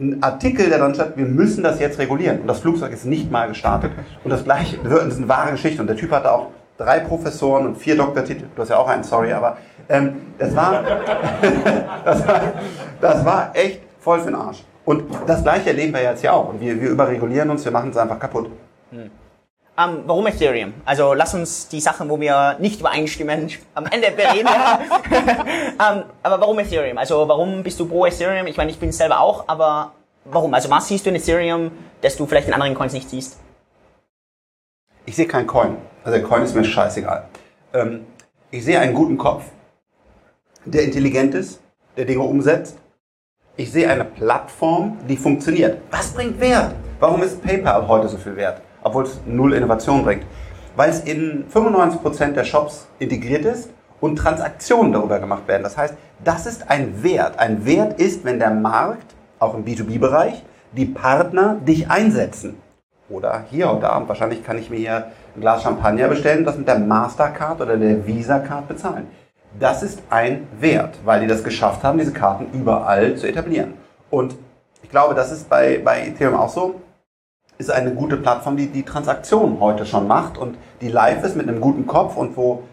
ein 0.00 0.22
Artikel, 0.22 0.70
der 0.70 0.78
dann 0.78 0.94
stand, 0.94 1.14
wir 1.18 1.26
müssen 1.26 1.62
das 1.62 1.78
jetzt 1.78 1.98
regulieren. 1.98 2.40
Und 2.40 2.46
das 2.46 2.60
Flugzeug 2.60 2.90
ist 2.90 3.04
nicht 3.04 3.30
mal 3.30 3.48
gestartet. 3.48 3.92
Und 4.24 4.30
das 4.30 4.44
gleiche, 4.44 4.78
das 4.82 5.08
ist 5.08 5.18
eine 5.18 5.28
wahre 5.28 5.50
Geschichte. 5.50 5.82
Und 5.82 5.88
der 5.88 5.96
Typ 5.96 6.10
hatte 6.10 6.32
auch 6.32 6.46
drei 6.78 7.00
Professoren 7.00 7.66
und 7.66 7.76
vier 7.76 7.98
Doktortitel. 7.98 8.46
Du 8.56 8.62
hast 8.62 8.70
ja 8.70 8.78
auch 8.78 8.88
einen, 8.88 9.04
sorry, 9.04 9.30
aber 9.30 9.58
ähm, 9.90 10.22
das, 10.38 10.56
war, 10.56 10.82
das, 12.06 12.26
war, 12.26 12.40
das 13.02 13.24
war 13.26 13.50
echt 13.52 13.82
voll 14.00 14.20
für 14.20 14.30
den 14.30 14.36
Arsch. 14.36 14.64
Und 14.86 15.04
das 15.26 15.42
gleiche 15.42 15.68
erleben 15.68 15.92
wir 15.92 16.02
jetzt 16.02 16.22
ja 16.22 16.32
auch. 16.32 16.48
Und 16.48 16.62
wir, 16.62 16.80
wir 16.80 16.88
überregulieren 16.88 17.50
uns, 17.50 17.62
wir 17.62 17.72
machen 17.72 17.90
es 17.90 17.98
einfach 17.98 18.18
kaputt. 18.18 18.48
Hm. 18.90 19.10
Um, 19.78 19.84
ähm, 19.84 20.02
warum 20.06 20.26
Ethereum? 20.26 20.72
Also 20.86 21.12
lass 21.12 21.34
uns 21.34 21.68
die 21.68 21.80
Sachen, 21.80 22.08
wo 22.08 22.18
wir 22.18 22.56
nicht 22.58 22.80
übereinstimmen, 22.80 23.50
am 23.74 23.84
Ende 23.86 24.10
bereden. 24.10 24.48
um, 24.48 25.86
ähm, 25.98 26.04
aber 26.22 26.40
warum 26.40 26.58
Ethereum? 26.58 26.96
Also 26.96 27.28
warum 27.28 27.62
bist 27.62 27.78
du 27.78 27.86
pro 27.86 28.06
Ethereum? 28.06 28.46
Ich 28.46 28.56
meine, 28.56 28.70
ich 28.70 28.78
bin 28.78 28.88
es 28.88 28.96
selber 28.96 29.20
auch, 29.20 29.44
aber 29.48 29.92
warum? 30.24 30.54
Also 30.54 30.70
was 30.70 30.88
siehst 30.88 31.04
du 31.04 31.10
in 31.10 31.16
Ethereum, 31.16 31.70
das 32.00 32.16
du 32.16 32.24
vielleicht 32.24 32.48
in 32.48 32.54
anderen 32.54 32.74
Coins 32.74 32.94
nicht 32.94 33.10
siehst? 33.10 33.38
Ich 35.04 35.14
sehe 35.14 35.26
keinen 35.26 35.46
Coin. 35.46 35.76
Also 36.04 36.18
der 36.18 36.26
Coin 36.26 36.42
ist 36.42 36.54
mir 36.54 36.64
scheißegal. 36.64 37.28
Ähm, 37.74 38.06
ich 38.50 38.64
sehe 38.64 38.80
einen 38.80 38.94
guten 38.94 39.18
Kopf, 39.18 39.44
der 40.64 40.84
intelligent 40.84 41.34
ist, 41.34 41.60
der 41.98 42.06
Dinge 42.06 42.22
umsetzt. 42.22 42.78
Ich 43.56 43.72
sehe 43.72 43.90
eine 43.90 44.04
Plattform, 44.04 44.96
die 45.06 45.16
funktioniert. 45.16 45.82
Was 45.90 46.12
bringt 46.12 46.40
Wert? 46.40 46.74
Warum 46.98 47.22
ist 47.22 47.42
PayPal 47.42 47.86
heute 47.86 48.08
so 48.08 48.16
viel 48.16 48.36
wert? 48.36 48.62
Obwohl 48.86 49.04
es 49.04 49.20
null 49.26 49.52
Innovation 49.52 50.04
bringt. 50.04 50.24
Weil 50.76 50.90
es 50.90 51.00
in 51.00 51.46
95% 51.52 52.32
der 52.32 52.44
Shops 52.44 52.86
integriert 52.98 53.44
ist 53.44 53.70
und 54.00 54.16
Transaktionen 54.16 54.92
darüber 54.92 55.18
gemacht 55.18 55.48
werden. 55.48 55.62
Das 55.64 55.76
heißt, 55.76 55.94
das 56.22 56.46
ist 56.46 56.70
ein 56.70 57.02
Wert. 57.02 57.38
Ein 57.38 57.66
Wert 57.66 58.00
ist, 58.00 58.24
wenn 58.24 58.38
der 58.38 58.50
Markt, 58.50 59.14
auch 59.38 59.54
im 59.54 59.64
B2B-Bereich, 59.64 60.44
die 60.72 60.86
Partner 60.86 61.56
dich 61.66 61.90
einsetzen. 61.90 62.58
Oder 63.08 63.44
hier 63.50 63.70
und 63.70 63.82
da, 63.82 64.02
wahrscheinlich 64.06 64.44
kann 64.44 64.58
ich 64.58 64.70
mir 64.70 64.78
hier 64.78 65.06
ein 65.34 65.40
Glas 65.40 65.62
Champagner 65.62 66.08
bestellen 66.08 66.40
und 66.40 66.44
das 66.44 66.58
mit 66.58 66.68
der 66.68 66.78
Mastercard 66.78 67.60
oder 67.60 67.76
der 67.76 68.06
Visa-Card 68.06 68.68
bezahlen. 68.68 69.08
Das 69.58 69.82
ist 69.82 70.02
ein 70.10 70.46
Wert, 70.60 70.98
weil 71.04 71.20
die 71.20 71.26
das 71.26 71.42
geschafft 71.42 71.82
haben, 71.82 71.98
diese 71.98 72.12
Karten 72.12 72.46
überall 72.52 73.16
zu 73.16 73.26
etablieren. 73.26 73.74
Und 74.10 74.36
ich 74.82 74.90
glaube, 74.90 75.14
das 75.14 75.32
ist 75.32 75.48
bei, 75.48 75.80
bei 75.82 76.06
Ethereum 76.06 76.34
auch 76.38 76.48
so 76.48 76.80
ist 77.58 77.70
eine 77.70 77.94
gute 77.94 78.16
Plattform, 78.16 78.56
die 78.56 78.68
die 78.68 78.82
Transaktion 78.82 79.58
heute 79.60 79.86
schon 79.86 80.06
macht 80.06 80.38
und 80.38 80.56
die 80.80 80.88
live 80.88 81.24
ist 81.24 81.36
mit 81.36 81.48
einem 81.48 81.60
guten 81.60 81.86
Kopf 81.86 82.16
und 82.16 82.36
wo 82.36 82.64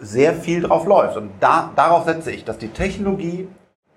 sehr 0.00 0.34
viel 0.34 0.62
drauf 0.62 0.86
läuft. 0.86 1.16
Und 1.16 1.30
da, 1.40 1.70
darauf 1.76 2.04
setze 2.04 2.32
ich, 2.32 2.44
dass 2.44 2.58
die 2.58 2.68
Technologie 2.68 3.48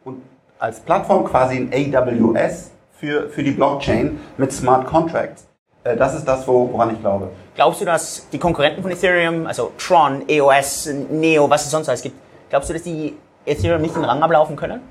und 0.04 0.22
als 0.60 0.80
Plattform 0.80 1.26
quasi 1.26 1.58
ein 1.58 1.94
AWS 1.96 2.72
für, 2.92 3.30
für 3.30 3.44
die 3.44 3.52
Blockchain 3.52 4.20
mit 4.38 4.54
Smart 4.54 4.86
Contracts, 4.86 5.48
äh, 5.84 5.98
das 5.98 6.16
ist 6.16 6.26
das, 6.26 6.48
woran 6.48 6.94
ich 6.94 7.02
glaube. 7.02 7.30
Glaubst 7.56 7.82
du, 7.82 7.86
dass 7.86 8.30
die 8.30 8.38
Konkurrenten 8.38 8.82
von 8.82 8.92
Ethereum, 8.92 9.48
also 9.48 9.72
Tron, 9.78 10.24
EOS, 10.28 10.90
Neo, 11.10 11.50
was 11.50 11.66
es 11.66 11.72
sonst 11.72 11.90
alles 11.90 12.02
gibt, 12.02 12.16
glaubst 12.50 12.70
du, 12.70 12.74
dass 12.74 12.84
die 12.84 13.16
Ethereum 13.46 13.82
nicht 13.82 13.96
den 13.96 14.06
Rang 14.06 14.22
ablaufen 14.22 14.56
können? 14.56 14.82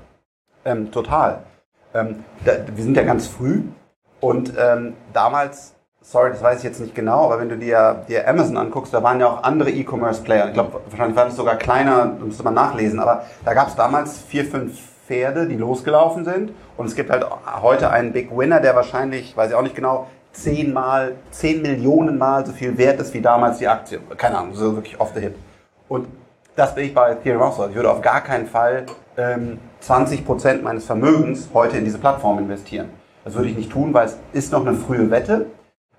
Ähm, 0.65 0.91
total. 0.91 1.43
Ähm, 1.93 2.23
da, 2.43 2.53
wir 2.73 2.83
sind 2.83 2.97
ja 2.97 3.03
ganz 3.03 3.27
früh 3.27 3.63
und 4.25 4.53
ähm, 4.57 4.95
damals, 5.13 5.75
sorry, 6.01 6.31
das 6.31 6.41
weiß 6.41 6.57
ich 6.57 6.63
jetzt 6.63 6.79
nicht 6.79 6.95
genau, 6.95 7.25
aber 7.25 7.39
wenn 7.39 7.47
du 7.47 7.59
dir, 7.59 8.03
dir 8.07 8.27
Amazon 8.27 8.57
anguckst, 8.57 8.91
da 8.91 9.03
waren 9.03 9.19
ja 9.19 9.27
auch 9.27 9.43
andere 9.43 9.69
E-Commerce-Player. 9.69 10.47
Ich 10.47 10.53
glaube, 10.55 10.81
wahrscheinlich 10.89 11.15
war 11.15 11.25
das 11.25 11.35
sogar 11.35 11.57
kleiner, 11.57 12.15
da 12.17 12.25
müsste 12.25 12.41
man 12.41 12.55
nachlesen, 12.55 12.99
aber 12.99 13.25
da 13.45 13.53
gab 13.53 13.67
es 13.67 13.75
damals 13.75 14.17
vier, 14.17 14.45
fünf 14.45 14.79
Pferde, 15.05 15.45
die 15.45 15.55
losgelaufen 15.55 16.25
sind. 16.25 16.53
Und 16.75 16.87
es 16.87 16.95
gibt 16.95 17.11
halt 17.11 17.23
heute 17.61 17.91
einen 17.91 18.13
Big 18.13 18.35
Winner, 18.35 18.61
der 18.61 18.75
wahrscheinlich, 18.75 19.37
weiß 19.37 19.51
ich 19.51 19.55
auch 19.55 19.61
nicht 19.61 19.75
genau, 19.75 20.07
zehnmal, 20.31 21.17
zehn 21.29 21.61
Millionen 21.61 22.17
Mal 22.17 22.47
so 22.47 22.51
viel 22.51 22.79
wert 22.79 22.99
ist 22.99 23.13
wie 23.13 23.21
damals 23.21 23.59
die 23.59 23.67
Aktie. 23.67 23.99
Keine 24.17 24.39
Ahnung, 24.39 24.55
so 24.55 24.75
wirklich 24.75 24.99
off 24.99 25.11
the 25.13 25.21
hit. 25.21 25.35
Und 25.87 26.07
das 26.55 26.73
bin 26.73 26.85
ich 26.85 26.95
bei 26.95 27.11
Ethereum 27.11 27.43
auch 27.43 27.55
so. 27.55 27.67
Ich 27.67 27.75
würde 27.75 27.91
auf 27.91 28.01
gar 28.01 28.21
keinen 28.21 28.47
Fall 28.47 28.87
ähm, 29.17 29.59
20% 29.83 30.63
meines 30.63 30.85
Vermögens 30.85 31.47
heute 31.53 31.77
in 31.77 31.85
diese 31.85 31.99
Plattform 31.99 32.39
investieren. 32.39 32.89
Das 33.25 33.33
würde 33.33 33.49
ich 33.49 33.57
nicht 33.57 33.71
tun, 33.71 33.93
weil 33.93 34.05
es 34.05 34.17
ist 34.33 34.53
noch 34.53 34.65
eine 34.65 34.75
frühe 34.75 35.09
Wette. 35.09 35.47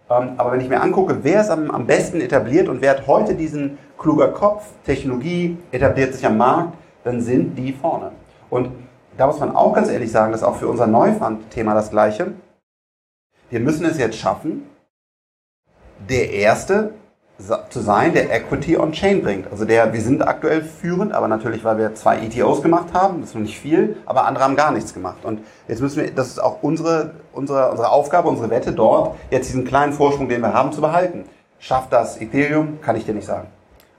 Ähm, 0.09 0.30
aber 0.37 0.52
wenn 0.52 0.61
ich 0.61 0.68
mir 0.68 0.80
angucke, 0.80 1.18
wer 1.23 1.40
ist 1.40 1.50
am, 1.50 1.87
besten 1.87 2.21
etabliert 2.21 2.68
und 2.68 2.80
wer 2.80 2.92
hat 2.92 3.06
heute 3.09 3.35
diesen 3.35 3.78
kluger 3.99 4.28
Kopf, 4.28 4.64
Technologie, 4.85 5.59
etabliert 5.73 6.14
sich 6.14 6.25
am 6.25 6.37
Markt, 6.38 6.78
dann 7.02 7.21
sind 7.21 7.56
die 7.56 7.73
vorne. 7.73 8.12
Und 8.49 8.71
da 9.18 9.26
muss 9.26 9.40
man 9.40 9.56
auch 9.56 9.75
ganz 9.75 9.88
ehrlich 9.88 10.12
sagen, 10.12 10.30
das 10.30 10.42
ist 10.42 10.47
auch 10.47 10.56
für 10.56 10.68
unser 10.68 10.87
Neufund-Thema 10.87 11.75
das 11.75 11.90
Gleiche. 11.90 12.33
Wir 13.50 13.61
müssen 13.61 13.85
es 13.87 13.99
jetzt 13.99 14.16
schaffen, 14.16 14.62
der 16.09 16.33
Erste 16.33 16.92
zu 17.69 17.81
sein, 17.81 18.14
der 18.14 18.33
Equity 18.35 18.78
on 18.78 18.93
Chain 18.93 19.23
bringt. 19.23 19.50
Also 19.50 19.66
der, 19.66 19.93
wir 19.93 20.00
sind 20.00 20.26
aktuell 20.26 20.62
führend, 20.62 21.12
aber 21.12 21.28
natürlich, 21.28 21.64
weil 21.64 21.76
wir 21.76 21.95
zwei 21.95 22.19
ETOs 22.19 22.62
gemacht 22.62 22.95
haben, 22.95 23.21
das 23.21 23.31
ist 23.31 23.35
noch 23.35 23.43
nicht 23.43 23.59
viel, 23.59 23.97
aber 24.07 24.25
andere 24.25 24.45
haben 24.45 24.57
gar 24.57 24.71
nichts 24.71 24.95
gemacht. 24.95 25.19
Und 25.23 25.40
jetzt 25.69 25.83
müssen 25.83 26.02
wir, 26.02 26.11
das 26.11 26.28
ist 26.28 26.38
auch 26.38 26.62
unsere, 26.62 27.12
unsere, 27.33 27.71
unsere 27.71 27.90
Aufgabe, 27.90 28.28
unsere 28.28 28.49
Wette 28.49 28.73
dort, 28.73 29.16
jetzt 29.31 29.49
diesen 29.49 29.64
kleinen 29.64 29.93
Vorsprung, 29.93 30.28
den 30.28 30.40
wir 30.40 30.55
haben, 30.55 30.73
zu 30.73 30.81
behalten. 30.81 31.25
Schafft 31.59 31.93
das 31.93 32.21
Ethereum? 32.21 32.81
Kann 32.81 32.97
ich 32.97 33.05
dir 33.05 33.14
nicht 33.14 33.26
sagen. 33.26 33.49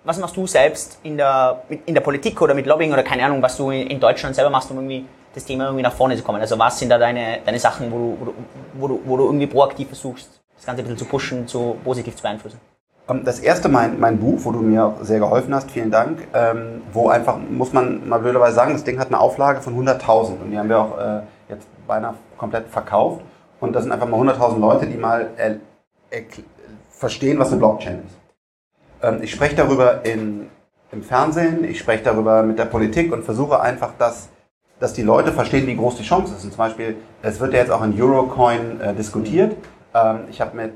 Was 0.04 0.18
machst 0.18 0.38
du 0.38 0.48
selbst 0.48 1.00
in 1.04 1.18
der, 1.18 1.64
in 1.86 1.94
der 1.94 2.02
Politik 2.02 2.42
oder 2.42 2.54
mit 2.54 2.66
Lobbying 2.66 2.94
oder 2.94 3.04
keine 3.04 3.26
Ahnung, 3.26 3.42
was 3.42 3.58
du 3.58 3.72
in 3.72 4.00
Deutschland 4.00 4.36
selber 4.36 4.50
machst, 4.50 4.72
um 4.72 4.78
irgendwie 4.78 5.06
das 5.36 5.44
Thema 5.46 5.66
irgendwie 5.66 5.84
nach 5.84 5.94
vorne 5.94 6.16
zu 6.16 6.24
kommen? 6.24 6.40
Also 6.40 6.58
was 6.58 6.80
sind 6.80 6.90
da 6.90 6.98
deine, 6.98 7.40
deine 7.46 7.60
Sachen, 7.60 7.92
wo 7.92 7.98
du, 7.98 8.34
wo, 8.74 8.88
du, 8.88 9.02
wo, 9.06 9.18
du, 9.18 9.26
irgendwie 9.26 9.48
proaktiv 9.48 9.88
versuchst, 9.88 10.30
das 10.56 10.66
Ganze 10.66 10.82
ein 10.82 10.86
bisschen 10.86 10.98
zu 10.98 11.06
pushen, 11.06 11.48
zu 11.48 11.76
positiv 11.84 12.16
zu 12.16 12.24
beeinflussen? 12.24 12.60
Ähm, 13.10 13.24
das 13.24 13.40
erste, 13.40 13.70
mein, 13.70 14.00
mein 14.00 14.20
Buch, 14.20 14.40
wo 14.44 14.52
du 14.52 14.60
mir 14.60 14.96
sehr 15.02 15.20
geholfen 15.20 15.54
hast, 15.54 15.72
vielen 15.72 15.92
Dank, 15.92 16.28
ähm, 16.34 16.82
wo 16.94 17.10
einfach, 17.10 17.38
muss 17.38 17.74
man 17.74 18.08
mal 18.08 18.20
blöderweise 18.20 18.56
sagen, 18.56 18.74
das 18.74 18.84
Ding 18.84 19.00
hat 19.00 19.08
eine 19.08 19.20
Auflage 19.20 19.62
von 19.62 19.76
100.000 19.76 20.42
und 20.42 20.52
die 20.52 20.58
haben 20.58 20.70
wir 20.70 20.80
auch 20.80 20.98
äh, 20.98 21.22
jetzt 21.50 21.68
beinahe 21.88 22.16
komplett 22.38 22.68
verkauft. 22.68 23.22
Und 23.60 23.74
das 23.74 23.84
sind 23.84 23.92
einfach 23.92 24.08
mal 24.08 24.20
100.000 24.20 24.60
Leute, 24.60 24.86
die 24.86 24.98
mal 24.98 25.30
äh, 25.38 25.56
verstehen, 26.90 27.40
was 27.40 27.50
eine 27.50 27.58
Blockchain 27.58 28.04
ist. 28.06 28.18
Ähm, 29.02 29.20
ich 29.22 29.32
spreche 29.32 29.56
darüber 29.56 30.06
in, 30.06 30.48
im 30.92 31.02
Fernsehen, 31.02 31.64
ich 31.64 31.80
spreche 31.80 32.04
darüber 32.04 32.44
mit 32.44 32.60
der 32.60 32.66
Politik 32.66 33.12
und 33.12 33.24
versuche 33.24 33.60
einfach, 33.62 33.94
dass, 33.98 34.30
dass 34.80 34.94
die 34.94 35.02
Leute 35.02 35.32
verstehen, 35.32 35.66
wie 35.66 35.76
groß 35.76 35.98
die 35.98 36.04
Chance 36.04 36.36
ist. 36.36 36.44
Und 36.44 36.52
zum 36.52 36.58
Beispiel, 36.58 36.98
es 37.22 37.40
wird 37.40 37.54
ja 37.54 37.60
jetzt 37.60 37.72
auch 37.72 37.84
in 37.84 38.00
Eurocoin 38.00 38.80
äh, 38.80 38.94
diskutiert. 38.94 39.56
Ähm, 39.94 40.20
ich 40.30 40.40
habe 40.40 40.56
mit 40.56 40.74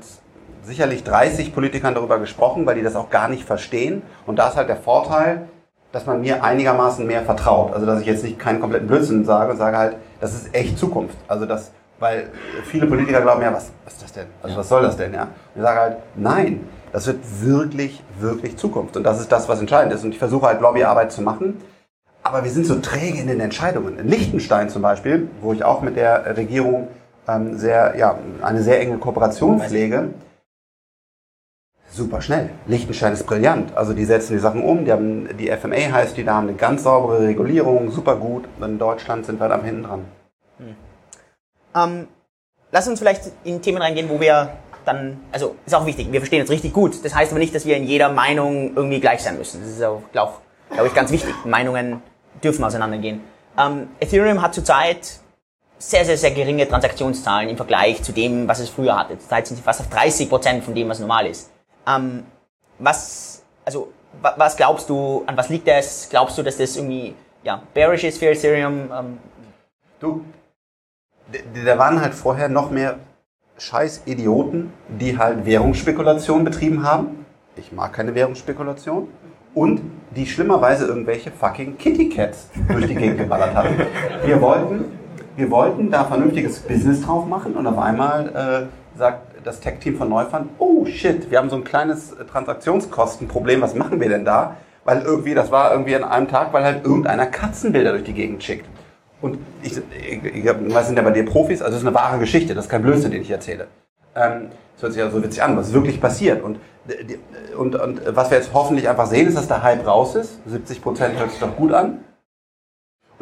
sicherlich 0.64 1.04
30 1.04 1.54
Politikern 1.54 1.94
darüber 1.94 2.18
gesprochen, 2.18 2.66
weil 2.66 2.76
die 2.76 2.82
das 2.82 2.96
auch 2.96 3.10
gar 3.10 3.28
nicht 3.28 3.44
verstehen. 3.44 4.02
Und 4.26 4.38
da 4.38 4.48
ist 4.48 4.56
halt 4.56 4.68
der 4.68 4.76
Vorteil, 4.76 5.48
dass 5.92 6.06
man 6.06 6.20
mir 6.20 6.42
einigermaßen 6.42 7.06
mehr 7.06 7.22
vertraut. 7.22 7.72
Also 7.74 7.86
dass 7.86 8.00
ich 8.00 8.06
jetzt 8.06 8.24
nicht 8.24 8.38
keinen 8.38 8.60
kompletten 8.60 8.88
Blödsinn 8.88 9.24
sage 9.24 9.52
und 9.52 9.58
sage 9.58 9.76
halt, 9.76 9.96
das 10.20 10.34
ist 10.34 10.54
echt 10.54 10.78
Zukunft. 10.78 11.16
Also 11.28 11.46
das, 11.46 11.72
weil 11.98 12.30
viele 12.64 12.86
Politiker 12.86 13.20
glauben, 13.20 13.42
ja, 13.42 13.52
was, 13.52 13.70
was 13.84 13.94
ist 13.94 14.02
das 14.02 14.12
denn? 14.12 14.26
Also 14.42 14.56
was 14.56 14.68
soll 14.68 14.82
das 14.82 14.96
denn? 14.96 15.12
Ja? 15.12 15.22
Und 15.22 15.30
ich 15.56 15.62
sage 15.62 15.80
halt, 15.80 15.96
nein, 16.16 16.66
das 16.92 17.06
wird 17.06 17.18
wirklich, 17.42 18.02
wirklich 18.18 18.56
Zukunft. 18.56 18.96
Und 18.96 19.04
das 19.04 19.20
ist 19.20 19.30
das, 19.30 19.48
was 19.48 19.60
entscheidend 19.60 19.92
ist. 19.94 20.04
Und 20.04 20.12
ich 20.12 20.18
versuche 20.18 20.46
halt 20.46 20.60
Lobbyarbeit 20.60 21.12
zu 21.12 21.22
machen. 21.22 21.60
Aber 22.22 22.44
wir 22.44 22.50
sind 22.50 22.66
so 22.66 22.76
träge 22.76 23.18
in 23.18 23.26
den 23.26 23.40
Entscheidungen. 23.40 23.98
In 23.98 24.08
Liechtenstein 24.08 24.68
zum 24.70 24.82
Beispiel, 24.82 25.28
wo 25.40 25.52
ich 25.52 25.64
auch 25.64 25.82
mit 25.82 25.96
der 25.96 26.36
Regierung 26.36 26.88
ähm, 27.28 27.58
sehr, 27.58 27.94
ja, 27.96 28.16
eine 28.42 28.62
sehr 28.62 28.80
enge 28.80 28.98
Kooperation 28.98 29.60
pflege, 29.60 30.10
super 31.92 32.22
schnell. 32.22 32.50
Liechtenstein 32.66 33.12
ist 33.12 33.26
brillant. 33.26 33.76
Also 33.76 33.92
die 33.92 34.04
setzen 34.04 34.32
die 34.32 34.38
Sachen 34.38 34.62
um, 34.62 34.84
die 34.84 34.92
haben 34.92 35.28
die 35.36 35.50
FMA 35.50 35.92
heißt, 35.92 36.16
die 36.16 36.24
da 36.24 36.34
haben 36.34 36.48
eine 36.48 36.56
ganz 36.56 36.82
saubere 36.84 37.20
Regulierung, 37.20 37.90
super 37.90 38.16
gut. 38.16 38.44
In 38.60 38.78
Deutschland 38.78 39.26
sind 39.26 39.38
wir 39.38 39.48
da 39.48 39.62
hinten 39.62 39.82
dran. 39.82 40.04
Hm. 40.58 40.76
Ähm, 41.74 42.08
lass 42.70 42.88
uns 42.88 42.98
vielleicht 42.98 43.30
in 43.44 43.60
Themen 43.60 43.80
reingehen, 43.80 44.08
wo 44.08 44.20
wir 44.20 44.50
dann, 44.84 45.20
also 45.30 45.54
ist 45.64 45.74
auch 45.74 45.86
wichtig, 45.86 46.10
wir 46.10 46.20
verstehen 46.20 46.40
jetzt 46.40 46.50
richtig 46.50 46.72
gut. 46.72 47.04
Das 47.04 47.14
heißt 47.14 47.30
aber 47.30 47.38
nicht, 47.38 47.54
dass 47.54 47.66
wir 47.66 47.76
in 47.76 47.84
jeder 47.84 48.08
Meinung 48.10 48.74
irgendwie 48.74 49.00
gleich 49.00 49.22
sein 49.22 49.38
müssen. 49.38 49.60
Das 49.60 49.70
ist 49.70 49.82
auch, 49.82 50.02
glaube 50.12 50.32
glaub 50.70 50.86
ich, 50.86 50.94
ganz 50.94 51.10
wichtig. 51.12 51.34
Meinungen 51.44 52.02
dürfen 52.42 52.64
auseinandergehen. 52.64 53.20
Ähm, 53.58 53.88
Ethereum 54.00 54.40
hat 54.40 54.54
zurzeit 54.54 55.20
sehr, 55.78 56.04
sehr, 56.04 56.16
sehr 56.16 56.30
geringe 56.30 56.66
Transaktionszahlen 56.66 57.50
im 57.50 57.56
Vergleich 57.56 58.02
zu 58.02 58.12
dem, 58.12 58.48
was 58.48 58.60
es 58.60 58.70
früher 58.70 58.96
hatte. 58.96 59.18
Zurzeit 59.18 59.46
sind 59.46 59.56
sie 59.56 59.62
fast 59.62 59.80
auf 59.80 59.88
30 59.88 60.28
Prozent 60.28 60.64
von 60.64 60.74
dem, 60.74 60.88
was 60.88 61.00
normal 61.00 61.26
ist. 61.26 61.51
Ähm, 61.86 62.24
was, 62.78 63.42
also, 63.64 63.92
was 64.20 64.56
glaubst 64.56 64.88
du, 64.88 65.22
an 65.26 65.36
was 65.36 65.48
liegt 65.48 65.68
das? 65.68 66.08
Glaubst 66.10 66.36
du, 66.38 66.42
dass 66.42 66.58
das 66.58 66.76
irgendwie, 66.76 67.14
ja, 67.42 67.62
bearish 67.74 68.04
ist 68.04 68.18
für 68.18 68.26
Ethereum? 68.26 68.90
Ähm, 68.92 69.18
du, 70.00 70.24
da 71.64 71.78
waren 71.78 72.00
halt 72.00 72.14
vorher 72.14 72.48
noch 72.48 72.70
mehr 72.70 72.98
scheiß 73.58 74.02
Idioten, 74.06 74.72
die 74.88 75.16
halt 75.18 75.44
Währungsspekulation 75.44 76.44
betrieben 76.44 76.82
haben. 76.82 77.24
Ich 77.56 77.72
mag 77.72 77.92
keine 77.92 78.14
Währungsspekulation. 78.14 79.08
Und 79.54 79.82
die 80.16 80.26
schlimmerweise 80.26 80.86
irgendwelche 80.86 81.30
fucking 81.30 81.76
Kitty 81.76 82.08
Cats 82.08 82.48
durch 82.68 82.86
die 82.86 82.94
Gegend 82.94 83.18
geballert 83.18 83.54
haben. 83.54 83.76
Wir 84.24 84.40
wollten, 84.40 84.98
wir 85.36 85.50
wollten 85.50 85.90
da 85.90 86.04
vernünftiges 86.04 86.60
Business 86.60 87.02
drauf 87.02 87.26
machen 87.26 87.54
und 87.54 87.66
auf 87.66 87.78
einmal 87.78 88.68
äh, 88.94 88.98
sagt 88.98 89.32
das 89.44 89.60
Tech-Team 89.60 89.96
von 89.96 90.08
Neufund, 90.08 90.50
oh 90.58 90.84
shit, 90.84 91.30
wir 91.30 91.38
haben 91.38 91.50
so 91.50 91.56
ein 91.56 91.64
kleines 91.64 92.14
Transaktionskostenproblem, 92.30 93.60
was 93.60 93.74
machen 93.74 94.00
wir 94.00 94.08
denn 94.08 94.24
da? 94.24 94.56
Weil 94.84 95.02
irgendwie, 95.02 95.34
das 95.34 95.50
war 95.50 95.72
irgendwie 95.72 95.94
an 95.96 96.04
einem 96.04 96.28
Tag, 96.28 96.52
weil 96.52 96.64
halt 96.64 96.84
irgendeiner 96.84 97.26
Katzenbilder 97.26 97.92
durch 97.92 98.04
die 98.04 98.12
Gegend 98.12 98.42
schickt. 98.42 98.66
Und 99.20 99.38
ich, 99.62 99.76
ich, 99.76 100.24
ich 100.24 100.50
was 100.68 100.88
sind 100.88 100.96
ja 100.96 101.02
bei 101.02 101.12
dir 101.12 101.24
Profis? 101.24 101.62
Also 101.62 101.76
es 101.76 101.82
ist 101.82 101.86
eine 101.86 101.94
wahre 101.94 102.18
Geschichte, 102.18 102.54
das 102.54 102.64
ist 102.64 102.70
kein 102.70 102.82
Blödsinn, 102.82 103.12
den 103.12 103.22
ich 103.22 103.30
erzähle. 103.30 103.68
Ähm, 104.16 104.48
das 104.74 104.82
hört 104.82 104.92
sich 104.92 105.00
ja 105.00 105.10
so 105.10 105.22
witzig 105.22 105.42
an, 105.42 105.56
was 105.56 105.68
ist 105.68 105.74
wirklich 105.74 106.00
passiert. 106.00 106.42
Und, 106.42 106.58
und, 107.56 107.76
und 107.76 108.16
was 108.16 108.30
wir 108.30 108.38
jetzt 108.38 108.52
hoffentlich 108.52 108.88
einfach 108.88 109.06
sehen, 109.06 109.28
ist, 109.28 109.36
dass 109.36 109.46
der 109.46 109.62
Hype 109.62 109.86
raus 109.86 110.16
ist. 110.16 110.38
70 110.46 110.82
Prozent 110.82 111.18
hört 111.18 111.30
sich 111.30 111.38
doch 111.38 111.54
gut 111.56 111.72
an. 111.72 112.00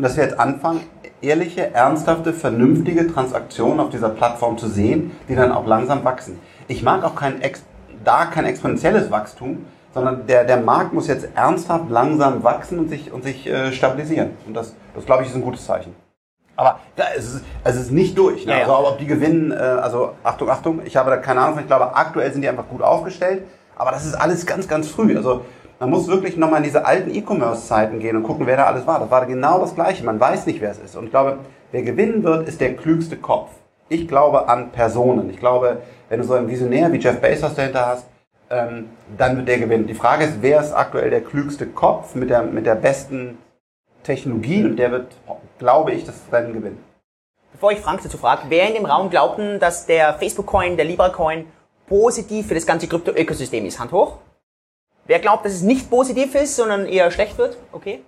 Und 0.01 0.05
dass 0.05 0.17
wir 0.17 0.25
jetzt 0.25 0.41
anfangen, 0.41 0.81
ehrliche, 1.21 1.75
ernsthafte, 1.75 2.33
vernünftige 2.33 3.07
Transaktionen 3.07 3.81
auf 3.81 3.91
dieser 3.91 4.09
Plattform 4.09 4.57
zu 4.57 4.67
sehen, 4.67 5.11
die 5.29 5.35
dann 5.35 5.53
auch 5.53 5.67
langsam 5.67 6.05
wachsen. 6.05 6.39
Ich 6.69 6.83
mag 6.83 7.05
auch 7.05 7.15
kein, 7.15 7.43
da 8.03 8.25
kein 8.25 8.47
exponentielles 8.47 9.11
Wachstum, 9.11 9.67
sondern 9.93 10.27
der, 10.27 10.45
der 10.45 10.57
Markt 10.57 10.95
muss 10.95 11.07
jetzt 11.07 11.29
ernsthaft 11.35 11.91
langsam 11.91 12.43
wachsen 12.43 12.79
und 12.79 12.89
sich, 12.89 13.13
und 13.13 13.25
sich 13.25 13.47
äh, 13.47 13.73
stabilisieren. 13.73 14.31
Und 14.47 14.55
das, 14.55 14.75
das 14.95 15.05
glaube 15.05 15.25
ich, 15.25 15.29
ist 15.29 15.35
ein 15.35 15.43
gutes 15.43 15.67
Zeichen. 15.67 15.95
Aber 16.57 16.79
ja, 16.97 17.05
es, 17.15 17.35
ist, 17.35 17.45
es 17.63 17.77
ist 17.77 17.91
nicht 17.91 18.17
durch. 18.17 18.47
Ne? 18.47 18.53
Ja, 18.53 18.59
ja. 18.61 18.75
Also 18.75 18.89
ob 18.89 18.99
die 18.99 19.07
gewinnen, 19.07 19.53
äh, 19.53 19.57
also 19.57 20.13
Achtung, 20.25 20.49
Achtung, 20.49 20.81
ich 20.83 20.97
habe 20.97 21.11
da 21.11 21.19
keine 21.19 21.43
Ahnung, 21.43 21.59
ich 21.59 21.67
glaube, 21.67 21.95
aktuell 21.95 22.33
sind 22.33 22.41
die 22.41 22.49
einfach 22.49 22.71
gut 22.71 22.81
aufgestellt. 22.81 23.43
Aber 23.77 23.91
das 23.91 24.07
ist 24.07 24.15
alles 24.15 24.47
ganz, 24.47 24.67
ganz 24.67 24.89
früh. 24.89 25.15
Also 25.15 25.45
man 25.81 25.89
muss 25.89 26.09
wirklich 26.09 26.37
nochmal 26.37 26.59
in 26.59 26.65
diese 26.65 26.85
alten 26.85 27.13
E-Commerce-Zeiten 27.13 28.01
gehen 28.01 28.15
und 28.15 28.23
gucken, 28.23 28.47
wer 28.47 28.59
da 28.59 28.67
alles 28.67 28.87
war. 28.87 29.01
Das 29.01 29.11
war 29.11 29.25
genau 29.25 29.59
das 29.59 29.75
Gleiche. 29.75 30.05
Man 30.05 30.21
weiß 30.21 30.45
nicht, 30.45 30.61
wer 30.61 30.71
es 30.71 30.79
ist. 30.79 30.95
Und 30.95 31.05
ich 31.07 31.11
glaube, 31.11 31.39
wer 31.73 31.83
gewinnen 31.83 32.23
wird, 32.23 32.47
ist 32.47 32.61
der 32.61 32.77
klügste 32.77 33.17
Kopf. 33.17 33.51
Ich 33.89 34.07
glaube 34.07 34.47
an 34.49 34.73
Personen. 34.73 35.31
Ich 35.31 35.39
glaube, 35.39 35.79
wenn 36.11 36.21
du 36.21 36.27
so 36.27 36.35
einen 36.35 36.49
Visionär 36.49 36.93
wie 36.93 36.99
Jeff 36.99 37.19
Bezos 37.21 37.55
dahinter 37.55 37.87
hast, 37.87 38.07
ähm, 38.51 38.91
dann 39.17 39.39
wird 39.39 39.49
der 39.49 39.59
gewinnen. 39.59 39.87
Die 39.87 39.95
Frage 39.95 40.25
ist, 40.25 40.43
wer 40.43 40.61
ist 40.61 40.73
aktuell 40.75 41.09
der 41.09 41.23
klügste 41.23 41.67
Kopf 41.67 42.15
mit 42.15 42.29
der, 42.29 42.43
mit 42.43 42.67
der 42.67 42.75
besten 42.75 43.39
Technologie 44.03 44.65
und 44.65 44.77
der 44.77 44.91
wird, 44.91 45.07
glaube 45.59 45.93
ich, 45.93 46.05
das 46.05 46.15
Rennen 46.31 46.53
gewinnen. 46.53 46.85
Bevor 47.53 47.73
ich 47.73 47.79
Frank 47.79 48.03
dazu 48.03 48.19
frage, 48.19 48.43
wer 48.49 48.69
in 48.69 48.75
dem 48.75 48.85
Raum 48.85 49.09
glaubten, 49.09 49.59
dass 49.59 49.87
der 49.87 50.15
Facebook-Coin, 50.15 50.77
der 50.77 50.85
Libra-Coin 50.85 51.47
positiv 51.87 52.49
für 52.49 52.55
das 52.55 52.67
ganze 52.67 52.87
Krypto-Ökosystem 52.87 53.65
ist? 53.65 53.81
Hand 53.81 53.93
hoch. 53.93 54.19
Wer 55.11 55.19
glaubt, 55.19 55.45
dass 55.45 55.55
es 55.55 55.63
nicht 55.63 55.91
positiv 55.91 56.37
ist, 56.37 56.55
sondern 56.55 56.87
eher 56.87 57.11
schlecht 57.11 57.37
wird? 57.37 57.57
Okay. 57.73 58.05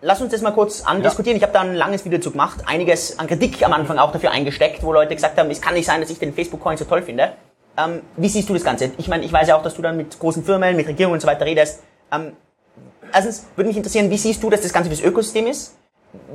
Lass 0.00 0.20
uns 0.20 0.32
das 0.32 0.42
mal 0.42 0.50
kurz 0.50 0.82
andiskutieren. 0.84 1.36
Ja. 1.36 1.38
Ich 1.38 1.42
habe 1.44 1.52
da 1.52 1.60
ein 1.60 1.76
langes 1.76 2.04
Video 2.04 2.18
zu 2.18 2.32
gemacht, 2.32 2.64
einiges 2.66 3.16
an 3.20 3.28
Kritik 3.28 3.64
am 3.64 3.72
Anfang 3.72 3.98
auch 3.98 4.10
dafür 4.10 4.32
eingesteckt, 4.32 4.82
wo 4.82 4.92
Leute 4.92 5.14
gesagt 5.14 5.38
haben, 5.38 5.48
es 5.50 5.60
kann 5.60 5.74
nicht 5.74 5.86
sein, 5.86 6.00
dass 6.00 6.10
ich 6.10 6.18
den 6.18 6.34
Facebook-Coin 6.34 6.76
so 6.78 6.84
toll 6.84 7.02
finde. 7.02 7.34
Ähm, 7.78 8.02
wie 8.16 8.28
siehst 8.28 8.48
du 8.48 8.54
das 8.54 8.64
Ganze? 8.64 8.90
Ich 8.98 9.06
meine, 9.06 9.24
ich 9.24 9.32
weiß 9.32 9.46
ja 9.46 9.56
auch, 9.56 9.62
dass 9.62 9.76
du 9.76 9.82
dann 9.82 9.96
mit 9.96 10.18
großen 10.18 10.42
Firmen, 10.42 10.74
mit 10.74 10.88
Regierungen 10.88 11.14
und 11.14 11.20
so 11.20 11.28
weiter 11.28 11.46
redest. 11.46 11.80
Ähm, 12.10 12.32
erstens 13.12 13.46
würde 13.54 13.68
mich 13.68 13.76
interessieren, 13.76 14.10
wie 14.10 14.18
siehst 14.18 14.42
du, 14.42 14.50
dass 14.50 14.62
das 14.62 14.72
Ganze 14.72 14.90
fürs 14.90 15.00
Ökosystem 15.00 15.46
ist? 15.46 15.76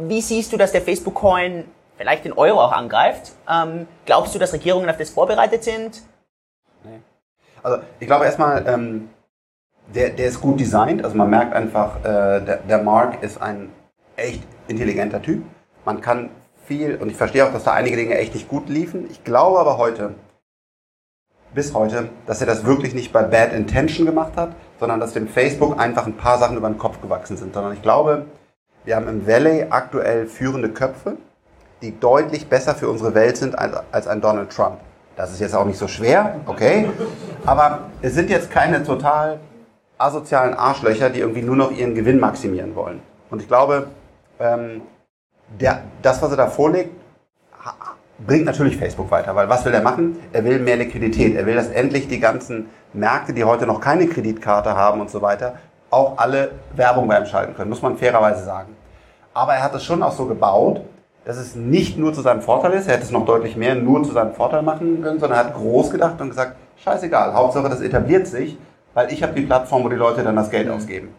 Wie 0.07 0.21
siehst 0.21 0.53
du, 0.53 0.57
dass 0.57 0.71
der 0.71 0.83
Facebook-Coin 0.83 1.65
vielleicht 1.97 2.23
den 2.23 2.31
Euro 2.31 2.61
auch 2.61 2.71
angreift? 2.71 3.33
Ähm, 3.49 3.89
glaubst 4.05 4.33
du, 4.33 4.39
dass 4.39 4.53
Regierungen 4.53 4.89
auf 4.89 4.95
das 4.95 5.09
vorbereitet 5.09 5.65
sind? 5.65 6.01
Nee. 6.85 7.01
Also 7.61 7.79
ich 7.99 8.07
glaube 8.07 8.23
erstmal, 8.23 8.65
ähm, 8.65 9.09
der, 9.93 10.09
der 10.09 10.27
ist 10.27 10.41
gut 10.41 10.59
designt. 10.59 11.03
Also 11.03 11.17
man 11.17 11.29
merkt 11.29 11.53
einfach, 11.53 11.99
äh, 11.99 12.41
der, 12.41 12.59
der 12.67 12.83
Mark 12.83 13.23
ist 13.23 13.41
ein 13.41 13.69
echt 14.15 14.43
intelligenter 14.67 15.21
Typ. 15.21 15.43
Man 15.85 16.01
kann 16.01 16.29
viel, 16.65 16.95
und 16.97 17.09
ich 17.09 17.17
verstehe 17.17 17.45
auch, 17.45 17.51
dass 17.51 17.63
da 17.63 17.73
einige 17.73 17.95
Dinge 17.95 18.15
echt 18.15 18.33
nicht 18.33 18.47
gut 18.47 18.69
liefen. 18.69 19.07
Ich 19.09 19.23
glaube 19.23 19.59
aber 19.59 19.77
heute, 19.77 20.13
bis 21.53 21.73
heute, 21.73 22.09
dass 22.27 22.41
er 22.41 22.47
das 22.47 22.63
wirklich 22.65 22.93
nicht 22.93 23.11
bei 23.11 23.23
Bad 23.23 23.53
Intention 23.53 24.05
gemacht 24.05 24.33
hat, 24.35 24.51
sondern 24.79 24.99
dass 24.99 25.13
dem 25.13 25.27
Facebook 25.27 25.79
einfach 25.79 26.05
ein 26.05 26.15
paar 26.15 26.37
Sachen 26.37 26.57
über 26.57 26.69
den 26.69 26.77
Kopf 26.77 27.01
gewachsen 27.01 27.37
sind. 27.37 27.53
Sondern 27.53 27.73
ich 27.73 27.81
glaube, 27.81 28.25
wir 28.85 28.95
haben 28.95 29.07
im 29.07 29.25
Valley 29.25 29.65
aktuell 29.69 30.27
führende 30.27 30.69
Köpfe, 30.69 31.17
die 31.81 31.99
deutlich 31.99 32.47
besser 32.47 32.75
für 32.75 32.89
unsere 32.89 33.15
Welt 33.15 33.37
sind 33.37 33.57
als, 33.57 33.77
als 33.91 34.07
ein 34.07 34.21
Donald 34.21 34.51
Trump. 34.51 34.77
Das 35.15 35.31
ist 35.31 35.39
jetzt 35.39 35.55
auch 35.55 35.65
nicht 35.65 35.77
so 35.77 35.87
schwer, 35.87 36.35
okay? 36.45 36.89
Aber 37.45 37.89
es 38.01 38.13
sind 38.13 38.29
jetzt 38.29 38.51
keine 38.51 38.83
total 38.83 39.39
asozialen 39.99 40.55
Arschlöcher, 40.55 41.09
die 41.09 41.19
irgendwie 41.19 41.43
nur 41.43 41.55
noch 41.55 41.71
ihren 41.71 41.93
Gewinn 41.93 42.19
maximieren 42.19 42.75
wollen. 42.75 43.01
Und 43.29 43.41
ich 43.41 43.47
glaube, 43.47 43.87
ähm, 44.39 44.81
der, 45.59 45.83
das, 46.01 46.21
was 46.21 46.31
er 46.31 46.37
da 46.37 46.47
vorlegt, 46.47 46.91
bringt 48.25 48.45
natürlich 48.45 48.77
Facebook 48.77 49.11
weiter, 49.11 49.35
weil 49.35 49.49
was 49.49 49.63
will 49.65 49.73
er 49.73 49.81
machen? 49.81 50.17
Er 50.33 50.43
will 50.43 50.59
mehr 50.59 50.77
Liquidität. 50.77 51.35
Er 51.35 51.45
will, 51.45 51.55
dass 51.55 51.69
endlich 51.69 52.07
die 52.07 52.19
ganzen 52.19 52.69
Märkte, 52.93 53.33
die 53.33 53.43
heute 53.43 53.65
noch 53.67 53.81
keine 53.81 54.07
Kreditkarte 54.07 54.75
haben 54.75 55.01
und 55.01 55.09
so 55.09 55.21
weiter, 55.21 55.55
auch 55.91 56.17
alle 56.17 56.51
Werbung 56.75 57.07
bei 57.07 57.19
ihm 57.19 57.25
schalten 57.25 57.55
können, 57.55 57.69
muss 57.69 57.81
man 57.81 57.97
fairerweise 57.97 58.43
sagen. 58.43 58.75
Aber 59.33 59.53
er 59.53 59.63
hat 59.63 59.75
es 59.75 59.83
schon 59.83 60.03
auch 60.03 60.11
so 60.11 60.25
gebaut, 60.25 60.81
dass 61.25 61.37
es 61.37 61.55
nicht 61.55 61.97
nur 61.97 62.13
zu 62.13 62.21
seinem 62.21 62.41
Vorteil 62.41 62.73
ist, 62.73 62.87
er 62.87 62.95
hätte 62.95 63.03
es 63.03 63.11
noch 63.11 63.25
deutlich 63.25 63.55
mehr 63.55 63.75
nur 63.75 64.03
zu 64.03 64.11
seinem 64.11 64.33
Vorteil 64.33 64.61
machen 64.61 65.01
können, 65.01 65.19
sondern 65.19 65.39
er 65.39 65.45
hat 65.45 65.55
groß 65.55 65.91
gedacht 65.91 66.19
und 66.21 66.29
gesagt, 66.29 66.55
scheißegal, 66.77 67.33
Hauptsache 67.33 67.69
das 67.69 67.81
etabliert 67.81 68.27
sich, 68.27 68.57
weil 68.93 69.11
ich 69.11 69.23
habe 69.23 69.33
die 69.33 69.45
Plattform, 69.45 69.83
wo 69.83 69.89
die 69.89 69.95
Leute 69.95 70.23
dann 70.23 70.35
das 70.35 70.49
Geld 70.49 70.69
ausgeben. 70.69 71.13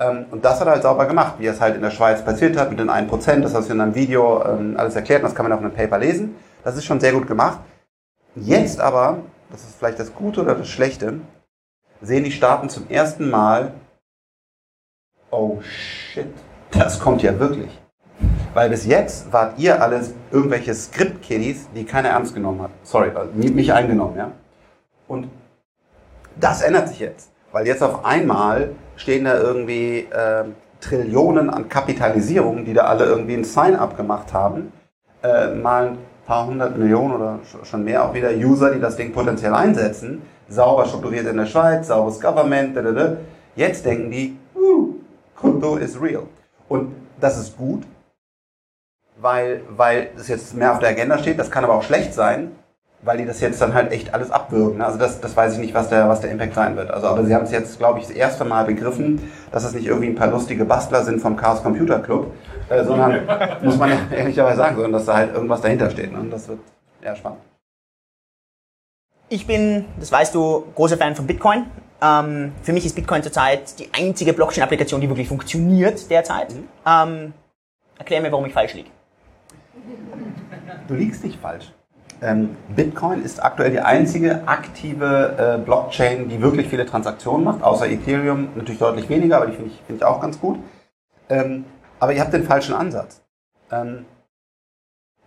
Ähm, 0.00 0.26
und 0.30 0.44
das 0.44 0.60
hat 0.60 0.66
er 0.66 0.74
halt 0.74 0.82
sauber 0.82 1.06
gemacht, 1.06 1.34
wie 1.38 1.46
es 1.46 1.60
halt 1.60 1.76
in 1.76 1.82
der 1.82 1.90
Schweiz 1.90 2.24
passiert 2.24 2.56
hat 2.56 2.70
mit 2.70 2.78
den 2.78 2.90
1%, 2.90 3.40
das 3.40 3.54
hast 3.54 3.68
du 3.68 3.74
in 3.74 3.80
einem 3.80 3.94
Video 3.94 4.44
ähm, 4.44 4.76
alles 4.76 4.94
erklärt, 4.94 5.24
das 5.24 5.34
kann 5.34 5.44
man 5.44 5.52
auch 5.52 5.60
in 5.60 5.66
einem 5.66 5.74
Paper 5.74 5.98
lesen. 5.98 6.36
Das 6.64 6.76
ist 6.76 6.84
schon 6.84 7.00
sehr 7.00 7.12
gut 7.12 7.26
gemacht. 7.26 7.60
Jetzt 8.34 8.80
aber, 8.80 9.18
das 9.50 9.62
ist 9.62 9.76
vielleicht 9.78 9.98
das 9.98 10.14
Gute 10.14 10.42
oder 10.42 10.54
das 10.54 10.68
Schlechte, 10.68 11.20
sehen 12.00 12.24
die 12.24 12.30
Staaten 12.30 12.68
zum 12.68 12.88
ersten 12.88 13.28
Mal, 13.28 13.72
oh 15.30 15.60
shit, 15.62 16.28
das 16.70 17.00
kommt 17.00 17.22
ja 17.22 17.38
wirklich. 17.38 17.76
Weil 18.54 18.70
bis 18.70 18.86
jetzt 18.86 19.32
wart 19.32 19.58
ihr 19.58 19.80
alles 19.82 20.14
irgendwelche 20.30 20.74
Script-Kiddies, 20.74 21.68
die 21.74 21.84
keiner 21.84 22.10
ernst 22.10 22.34
genommen 22.34 22.62
hat. 22.62 22.70
Sorry, 22.82 23.10
also 23.14 23.30
mich 23.32 23.72
eingenommen, 23.72 24.16
ja. 24.16 24.32
Und 25.06 25.28
das 26.40 26.62
ändert 26.62 26.88
sich 26.88 27.00
jetzt. 27.00 27.30
Weil 27.52 27.66
jetzt 27.66 27.82
auf 27.82 28.04
einmal 28.04 28.70
stehen 28.96 29.24
da 29.24 29.38
irgendwie 29.38 30.06
äh, 30.10 30.44
Trillionen 30.80 31.50
an 31.50 31.68
Kapitalisierung, 31.68 32.64
die 32.64 32.74
da 32.74 32.82
alle 32.82 33.04
irgendwie 33.04 33.34
ein 33.34 33.44
Sign-up 33.44 33.96
gemacht 33.96 34.32
haben. 34.32 34.72
Äh, 35.22 35.54
mal 35.54 35.88
ein 35.88 35.98
paar 36.26 36.46
hundert 36.46 36.76
Millionen 36.76 37.14
oder 37.14 37.38
schon 37.64 37.84
mehr 37.84 38.04
auch 38.04 38.14
wieder 38.14 38.30
User, 38.30 38.70
die 38.72 38.80
das 38.80 38.96
Ding 38.96 39.12
potenziell 39.12 39.54
einsetzen. 39.54 40.22
Sauber 40.48 40.86
strukturiert 40.86 41.26
in 41.26 41.36
der 41.36 41.46
Schweiz, 41.46 41.88
sauberes 41.88 42.20
Government. 42.20 42.76
Da, 42.76 43.16
Jetzt 43.56 43.84
denken 43.84 44.10
die, 44.10 44.38
uh, 44.54 44.94
Krypto 45.36 45.76
is 45.76 46.00
real. 46.00 46.24
Und 46.68 46.94
das 47.20 47.38
ist 47.38 47.56
gut, 47.56 47.82
weil, 49.20 49.62
weil 49.70 50.10
es 50.16 50.28
jetzt 50.28 50.54
mehr 50.54 50.72
auf 50.72 50.78
der 50.78 50.90
Agenda 50.90 51.18
steht. 51.18 51.38
Das 51.38 51.50
kann 51.50 51.64
aber 51.64 51.74
auch 51.74 51.82
schlecht 51.82 52.14
sein, 52.14 52.52
weil 53.02 53.18
die 53.18 53.24
das 53.24 53.40
jetzt 53.40 53.60
dann 53.60 53.74
halt 53.74 53.92
echt 53.92 54.12
alles 54.12 54.30
abwürgen. 54.30 54.82
Also 54.82 54.98
das, 54.98 55.20
das 55.20 55.36
weiß 55.36 55.54
ich 55.54 55.58
nicht, 55.60 55.74
was 55.74 55.88
der, 55.88 56.08
was 56.08 56.20
der 56.20 56.30
Impact 56.30 56.54
sein 56.54 56.76
wird. 56.76 56.90
Also, 56.90 57.06
aber 57.06 57.24
sie 57.24 57.34
haben 57.34 57.44
es 57.44 57.52
jetzt, 57.52 57.78
glaube 57.78 58.00
ich, 58.00 58.06
das 58.06 58.16
erste 58.16 58.44
Mal 58.44 58.64
begriffen, 58.64 59.30
dass 59.52 59.64
es 59.64 59.72
nicht 59.72 59.86
irgendwie 59.86 60.08
ein 60.08 60.14
paar 60.16 60.28
lustige 60.28 60.64
Bastler 60.64 61.04
sind 61.04 61.20
vom 61.20 61.36
Chaos 61.36 61.62
Computer 61.62 62.00
Club, 62.00 62.32
äh, 62.68 62.84
sondern, 62.84 63.20
muss 63.62 63.76
man 63.76 63.90
ja 63.90 63.98
ehrlicherweise 64.10 64.56
sagen, 64.56 64.74
sondern 64.74 64.92
dass 64.92 65.06
da 65.06 65.14
halt 65.14 65.32
irgendwas 65.32 65.60
dahinter 65.60 65.90
steht. 65.90 66.12
Ne? 66.12 66.18
Und 66.18 66.30
das 66.30 66.48
wird 66.48 66.58
eher 67.00 67.14
spannend. 67.14 67.40
Ich 69.28 69.46
bin, 69.46 69.84
das 70.00 70.10
weißt 70.10 70.34
du, 70.34 70.64
großer 70.74 70.96
Fan 70.96 71.14
von 71.14 71.26
Bitcoin. 71.26 71.66
Ähm, 72.00 72.52
für 72.62 72.72
mich 72.72 72.86
ist 72.86 72.94
Bitcoin 72.94 73.22
zurzeit 73.22 73.78
die 73.78 73.88
einzige 73.92 74.32
Blockchain-Applikation, 74.32 75.00
die 75.00 75.08
wirklich 75.08 75.28
funktioniert 75.28 76.10
derzeit. 76.10 76.54
Mhm. 76.54 76.68
Ähm, 76.86 77.32
erklär 77.98 78.22
mir, 78.22 78.32
warum 78.32 78.46
ich 78.46 78.52
falsch 78.52 78.74
liege. 78.74 78.90
Du 80.86 80.94
liegst 80.94 81.22
nicht 81.22 81.38
falsch. 81.38 81.72
Ähm, 82.20 82.56
Bitcoin 82.74 83.22
ist 83.22 83.42
aktuell 83.42 83.70
die 83.70 83.80
einzige 83.80 84.46
aktive 84.48 85.56
äh, 85.60 85.64
Blockchain, 85.64 86.28
die 86.28 86.40
wirklich 86.42 86.68
viele 86.68 86.84
Transaktionen 86.84 87.44
macht, 87.44 87.62
außer 87.62 87.88
Ethereum 87.88 88.48
natürlich 88.56 88.80
deutlich 88.80 89.08
weniger, 89.08 89.36
aber 89.36 89.46
die 89.46 89.52
finde 89.52 89.70
ich, 89.70 89.80
find 89.86 89.98
ich 89.98 90.04
auch 90.04 90.20
ganz 90.20 90.40
gut. 90.40 90.58
Ähm, 91.28 91.64
aber 92.00 92.12
ihr 92.12 92.20
habt 92.20 92.32
den 92.32 92.44
falschen 92.44 92.74
Ansatz. 92.74 93.22
Ähm, 93.70 94.04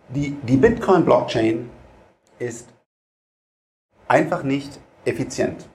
die 0.08 0.36
die 0.42 0.56
Bitcoin-Blockchain 0.56 1.70
ist 2.38 2.68
einfach 4.08 4.42
nicht 4.42 4.78
effizient. 5.04 5.68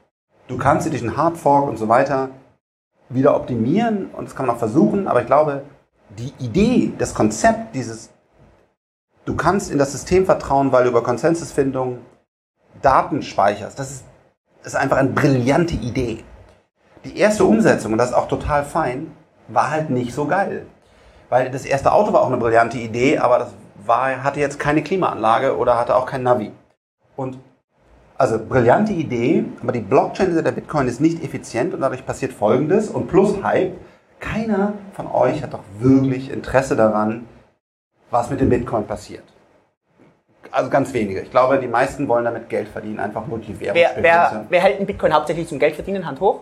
Du 0.47 0.57
kannst 0.57 0.83
sie 0.83 0.91
durch 0.91 1.01
einen 1.01 1.17
Hardfork 1.17 1.67
und 1.67 1.77
so 1.77 1.87
weiter 1.87 2.29
wieder 3.09 3.35
optimieren 3.35 4.11
und 4.11 4.25
das 4.25 4.35
kann 4.35 4.45
man 4.45 4.55
auch 4.55 4.59
versuchen, 4.59 5.07
aber 5.07 5.21
ich 5.21 5.27
glaube, 5.27 5.63
die 6.09 6.33
Idee, 6.39 6.93
das 6.97 7.13
Konzept 7.13 7.75
dieses 7.75 8.09
Du 9.27 9.35
kannst 9.35 9.69
in 9.69 9.77
das 9.77 9.91
System 9.91 10.25
vertrauen, 10.25 10.71
weil 10.71 10.85
du 10.85 10.89
über 10.89 11.03
Konsensusfindung 11.03 11.97
Daten 12.81 13.21
speicherst. 13.21 13.77
Das 13.77 13.91
ist, 13.91 14.05
ist 14.63 14.77
einfach 14.77 14.95
eine 14.95 15.09
brillante 15.09 15.75
Idee. 15.75 16.23
Die 17.03 17.17
erste 17.17 17.43
Umsetzung, 17.43 17.91
und 17.91 17.97
das 17.97 18.11
ist 18.11 18.15
auch 18.15 18.29
total 18.29 18.63
fein, 18.63 19.11
war 19.49 19.69
halt 19.69 19.89
nicht 19.89 20.13
so 20.13 20.27
geil. 20.27 20.65
Weil 21.27 21.51
das 21.51 21.65
erste 21.65 21.91
Auto 21.91 22.13
war 22.13 22.21
auch 22.21 22.27
eine 22.27 22.37
brillante 22.37 22.77
Idee, 22.77 23.17
aber 23.17 23.39
das 23.39 23.49
war, 23.85 24.23
hatte 24.23 24.39
jetzt 24.39 24.59
keine 24.59 24.81
Klimaanlage 24.81 25.57
oder 25.57 25.77
hatte 25.77 25.97
auch 25.97 26.05
kein 26.05 26.23
Navi. 26.23 26.53
Und 27.17 27.37
also 28.17 28.39
brillante 28.39 28.93
Idee, 28.93 29.43
aber 29.61 29.73
die 29.73 29.81
Blockchain 29.81 30.41
der 30.41 30.51
Bitcoin 30.53 30.87
ist 30.87 31.01
nicht 31.01 31.21
effizient 31.21 31.73
und 31.73 31.81
dadurch 31.81 32.05
passiert 32.05 32.31
Folgendes 32.31 32.87
und 32.87 33.09
plus 33.09 33.43
Hype. 33.43 33.73
Keiner 34.21 34.71
von 34.93 35.05
euch 35.07 35.43
hat 35.43 35.53
doch 35.53 35.63
wirklich 35.79 36.31
Interesse 36.31 36.77
daran, 36.77 37.25
was 38.09 38.29
mit 38.29 38.39
dem 38.39 38.49
Bitcoin 38.49 38.85
passiert. 38.85 39.23
Also 40.51 40.69
ganz 40.69 40.93
wenige. 40.93 41.21
Ich 41.21 41.31
glaube, 41.31 41.59
die 41.59 41.67
meisten 41.67 42.07
wollen 42.07 42.25
damit 42.25 42.49
Geld 42.49 42.69
verdienen, 42.69 42.99
einfach 42.99 43.27
nur 43.27 43.39
die 43.39 43.59
Währung. 43.59 43.75
Wer, 43.75 43.95
wer, 43.97 44.45
wer 44.49 44.61
hält 44.61 44.79
den 44.79 44.85
Bitcoin 44.85 45.13
hauptsächlich 45.13 45.47
zum 45.47 45.59
Geld 45.59 45.75
verdienen? 45.75 46.05
Hand 46.05 46.19
hoch. 46.19 46.41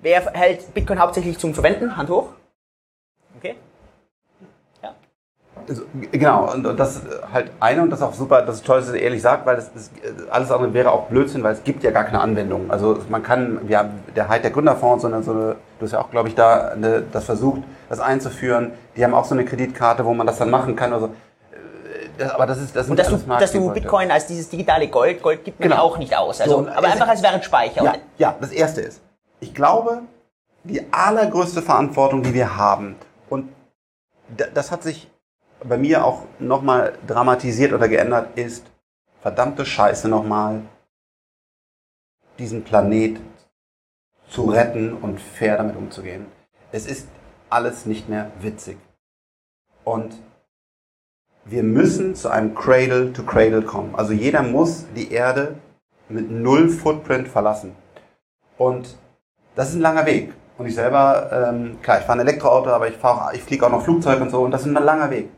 Wer 0.00 0.32
hält 0.32 0.72
Bitcoin 0.74 1.00
hauptsächlich 1.00 1.38
zum 1.38 1.54
Verwenden? 1.54 1.96
Hand 1.96 2.08
hoch. 2.08 2.28
Okay. 3.36 3.56
Ja. 4.82 4.94
Also, 5.68 5.82
genau, 6.12 6.52
und, 6.52 6.66
und, 6.66 6.80
das 6.80 7.02
halt 7.32 7.50
eine 7.60 7.82
und 7.82 7.90
das 7.90 8.00
ist 8.00 8.04
auch 8.04 8.14
super, 8.14 8.42
das 8.42 8.56
ist 8.56 8.66
toll, 8.66 8.80
dass 8.80 8.88
ihr 8.88 9.00
ehrlich 9.00 9.20
sagt, 9.20 9.44
weil 9.44 9.56
das, 9.56 9.70
das, 9.72 9.90
alles 10.30 10.50
andere 10.50 10.72
wäre 10.72 10.90
auch 10.90 11.06
Blödsinn, 11.06 11.42
weil 11.42 11.52
es 11.52 11.62
gibt 11.62 11.82
ja 11.82 11.90
gar 11.90 12.04
keine 12.04 12.20
Anwendung. 12.20 12.70
Also 12.70 12.98
man 13.08 13.22
kann, 13.22 13.60
wir 13.68 13.78
haben 13.78 13.90
der 14.16 14.26
der 14.26 14.50
Gründerfonds, 14.50 15.02
sondern 15.02 15.22
so 15.22 15.32
eine, 15.32 15.56
du 15.78 15.84
hast 15.84 15.92
ja 15.92 16.00
auch, 16.00 16.10
glaube 16.10 16.28
ich, 16.28 16.34
da 16.34 16.68
eine, 16.68 17.02
das 17.12 17.24
versucht, 17.24 17.62
das 17.88 18.00
einzuführen. 18.00 18.72
Die 18.96 19.04
haben 19.04 19.14
auch 19.14 19.24
so 19.24 19.34
eine 19.34 19.44
Kreditkarte, 19.44 20.04
wo 20.04 20.14
man 20.14 20.26
das 20.26 20.38
dann 20.38 20.50
machen 20.50 20.74
kann. 20.74 20.92
Also, 20.92 21.10
das, 22.18 22.30
aber 22.32 22.46
das 22.46 22.58
ist 22.58 22.74
das 22.74 22.88
Und 22.88 22.98
dass 22.98 23.08
du, 23.08 23.16
dass 23.16 23.52
du 23.52 23.72
Bitcoin 23.72 24.10
als 24.10 24.26
dieses 24.26 24.48
digitale 24.48 24.88
Gold, 24.88 25.22
Gold 25.22 25.44
gibt 25.44 25.60
man 25.60 25.68
genau. 25.68 25.82
auch 25.82 25.98
nicht 25.98 26.16
aus. 26.16 26.40
Also, 26.40 26.64
so, 26.64 26.68
aber 26.68 26.88
einfach 26.88 27.08
als 27.08 27.22
Wertspeicher. 27.22 27.84
Ja, 27.84 27.94
ja, 28.16 28.34
das 28.40 28.52
erste 28.52 28.80
ist, 28.80 29.00
ich 29.40 29.54
glaube, 29.54 30.02
die 30.64 30.82
allergrößte 30.92 31.62
Verantwortung, 31.62 32.22
die 32.22 32.34
wir 32.34 32.56
haben, 32.56 32.96
und 33.28 33.48
das 34.54 34.70
hat 34.70 34.82
sich 34.82 35.08
bei 35.64 35.76
mir 35.76 36.04
auch 36.04 36.22
nochmal 36.38 36.94
dramatisiert 37.06 37.72
oder 37.72 37.88
geändert, 37.88 38.38
ist 38.38 38.66
verdammte 39.20 39.66
Scheiße 39.66 40.08
nochmal, 40.08 40.62
diesen 42.38 42.62
Planet 42.62 43.18
zu 44.28 44.44
retten 44.44 44.94
und 44.94 45.20
fair 45.20 45.56
damit 45.56 45.76
umzugehen. 45.76 46.26
Es 46.70 46.86
ist 46.86 47.08
alles 47.50 47.86
nicht 47.86 48.08
mehr 48.08 48.30
witzig. 48.40 48.78
Und 49.84 50.14
wir 51.44 51.62
müssen 51.62 52.14
zu 52.14 52.28
einem 52.28 52.54
Cradle 52.54 53.12
to 53.12 53.22
Cradle 53.22 53.62
kommen. 53.62 53.94
Also 53.94 54.12
jeder 54.12 54.42
muss 54.42 54.84
die 54.94 55.10
Erde 55.10 55.56
mit 56.08 56.30
null 56.30 56.68
Footprint 56.68 57.26
verlassen. 57.26 57.74
Und 58.58 58.96
das 59.54 59.70
ist 59.70 59.76
ein 59.76 59.80
langer 59.80 60.06
Weg. 60.06 60.34
Und 60.58 60.66
ich 60.66 60.74
selber, 60.74 61.30
ähm, 61.32 61.80
klar, 61.80 62.00
ich 62.00 62.04
fahre 62.04 62.18
ein 62.18 62.26
Elektroauto, 62.26 62.70
aber 62.70 62.88
ich, 62.88 62.96
fahr, 62.96 63.32
ich 63.32 63.42
fliege 63.42 63.66
auch 63.66 63.70
noch 63.70 63.82
Flugzeug 63.82 64.20
und 64.20 64.30
so. 64.30 64.42
Und 64.42 64.50
das 64.50 64.62
ist 64.62 64.66
ein 64.66 64.84
langer 64.84 65.10
Weg. 65.10 65.30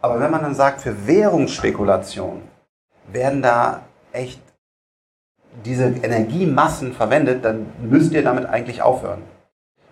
Aber 0.00 0.20
wenn 0.20 0.30
man 0.30 0.42
dann 0.42 0.54
sagt, 0.54 0.80
für 0.80 1.06
Währungsspekulation 1.06 2.42
werden 3.12 3.42
da 3.42 3.82
echt 4.12 4.40
diese 5.64 5.84
Energiemassen 5.84 6.92
verwendet, 6.92 7.44
dann 7.44 7.66
müsst 7.82 8.12
ihr 8.12 8.22
damit 8.22 8.46
eigentlich 8.46 8.82
aufhören. 8.82 9.22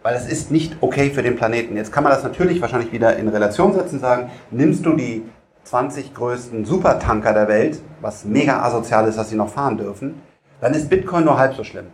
Weil 0.03 0.15
es 0.15 0.29
ist 0.29 0.53
nicht 0.53 0.77
okay 0.81 1.11
für 1.11 1.23
den 1.23 1.37
Planeten. 1.37 1.77
Jetzt 1.77 1.93
kann 1.93 2.05
man 2.05 2.13
das 2.13 2.23
natürlich 2.23 2.61
wahrscheinlich 2.61 2.93
wieder 2.93 3.17
in 3.17 3.29
Relation 3.29 3.73
setzen 3.73 3.97
und 3.97 4.01
sagen, 4.01 4.31
nimmst 4.51 4.87
du 4.87 4.95
die 4.95 5.25
20 5.65 6.15
größten 6.15 6.65
Supertanker 6.65 7.33
der 7.33 7.49
Welt, 7.49 7.81
was 8.01 8.25
mega 8.25 8.63
asozial 8.63 9.09
ist, 9.09 9.19
dass 9.19 9.31
sie 9.31 9.37
noch 9.37 9.49
fahren 9.49 9.77
dürfen, 9.77 10.23
dann 10.61 10.75
ist 10.75 10.89
Bitcoin 10.89 11.25
nur 11.25 11.39
halb 11.39 11.55
so 11.55 11.65
schlimm. 11.65 11.87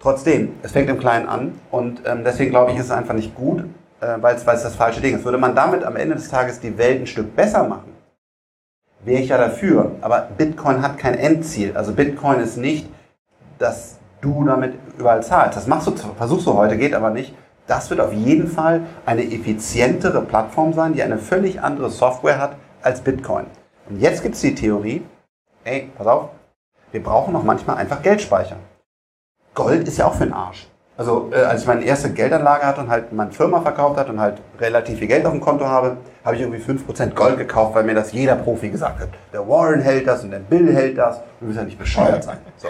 Trotzdem, 0.00 0.54
es 0.62 0.70
fängt 0.70 0.88
im 0.88 1.00
Kleinen 1.00 1.28
an 1.28 1.60
und 1.72 2.02
ähm, 2.06 2.22
deswegen 2.24 2.50
glaube 2.50 2.70
ich, 2.70 2.78
ist 2.78 2.84
es 2.84 2.90
einfach 2.92 3.14
nicht 3.14 3.34
gut, 3.34 3.64
weil 4.00 4.36
es 4.36 4.44
das 4.44 4.74
falsche 4.74 5.00
Ding 5.00 5.16
ist. 5.16 5.24
Würde 5.24 5.38
man 5.38 5.54
damit 5.54 5.84
am 5.84 5.96
Ende 5.96 6.14
des 6.14 6.28
Tages 6.28 6.60
die 6.60 6.76
Welt 6.78 7.02
ein 7.02 7.06
Stück 7.06 7.34
besser 7.34 7.64
machen, 7.64 7.92
wäre 9.00 9.22
ich 9.22 9.28
ja 9.28 9.38
dafür. 9.38 9.92
Aber 10.00 10.28
Bitcoin 10.36 10.82
hat 10.82 10.98
kein 10.98 11.14
Endziel. 11.14 11.76
Also 11.76 11.92
Bitcoin 11.92 12.40
ist 12.40 12.56
nicht, 12.56 12.88
dass 13.58 13.98
du 14.20 14.44
damit 14.44 14.74
überall 14.98 15.22
zahlst. 15.22 15.56
Das 15.56 15.66
machst 15.66 15.86
du, 15.86 15.92
versuchst 16.16 16.46
du 16.46 16.54
heute, 16.54 16.76
geht 16.76 16.94
aber 16.94 17.10
nicht. 17.10 17.34
Das 17.66 17.90
wird 17.90 18.00
auf 18.00 18.12
jeden 18.12 18.48
Fall 18.48 18.82
eine 19.04 19.22
effizientere 19.22 20.22
Plattform 20.22 20.72
sein, 20.72 20.94
die 20.94 21.02
eine 21.02 21.18
völlig 21.18 21.60
andere 21.60 21.90
Software 21.90 22.38
hat 22.38 22.56
als 22.82 23.00
Bitcoin. 23.00 23.46
Und 23.88 24.00
jetzt 24.00 24.22
gibt 24.22 24.34
es 24.36 24.40
die 24.40 24.54
Theorie, 24.54 25.02
ey, 25.64 25.90
pass 25.96 26.06
auf, 26.06 26.30
wir 26.92 27.02
brauchen 27.02 27.34
noch 27.34 27.42
manchmal 27.42 27.76
einfach 27.76 28.00
Geldspeicher. 28.00 28.56
Gold 29.54 29.86
ist 29.86 29.98
ja 29.98 30.06
auch 30.06 30.14
für 30.14 30.24
den 30.24 30.32
Arsch. 30.32 30.68
Also 30.98 31.30
äh, 31.32 31.36
als 31.36 31.62
ich 31.62 31.66
meine 31.68 31.84
erste 31.84 32.10
Geldanlage 32.10 32.66
hatte 32.66 32.80
und 32.80 32.88
halt 32.88 33.12
meine 33.12 33.30
Firma 33.30 33.60
verkauft 33.60 33.96
hat 33.96 34.10
und 34.10 34.18
halt 34.18 34.42
relativ 34.58 34.98
viel 34.98 35.06
Geld 35.06 35.24
auf 35.26 35.32
dem 35.32 35.40
Konto 35.40 35.64
habe, 35.64 35.98
habe 36.24 36.34
ich 36.34 36.42
irgendwie 36.42 36.60
5% 36.60 37.14
Gold 37.14 37.38
gekauft, 37.38 37.76
weil 37.76 37.84
mir 37.84 37.94
das 37.94 38.10
jeder 38.10 38.34
Profi 38.34 38.68
gesagt 38.68 38.98
hat. 39.00 39.08
Der 39.32 39.48
Warren 39.48 39.80
hält 39.80 40.08
das 40.08 40.24
und 40.24 40.32
der 40.32 40.40
Bill 40.40 40.74
hält 40.74 40.98
das. 40.98 41.20
Du 41.38 41.46
willst 41.46 41.56
ja 41.56 41.64
nicht 41.64 41.78
bescheuert 41.78 42.24
sein. 42.24 42.38
So. 42.56 42.66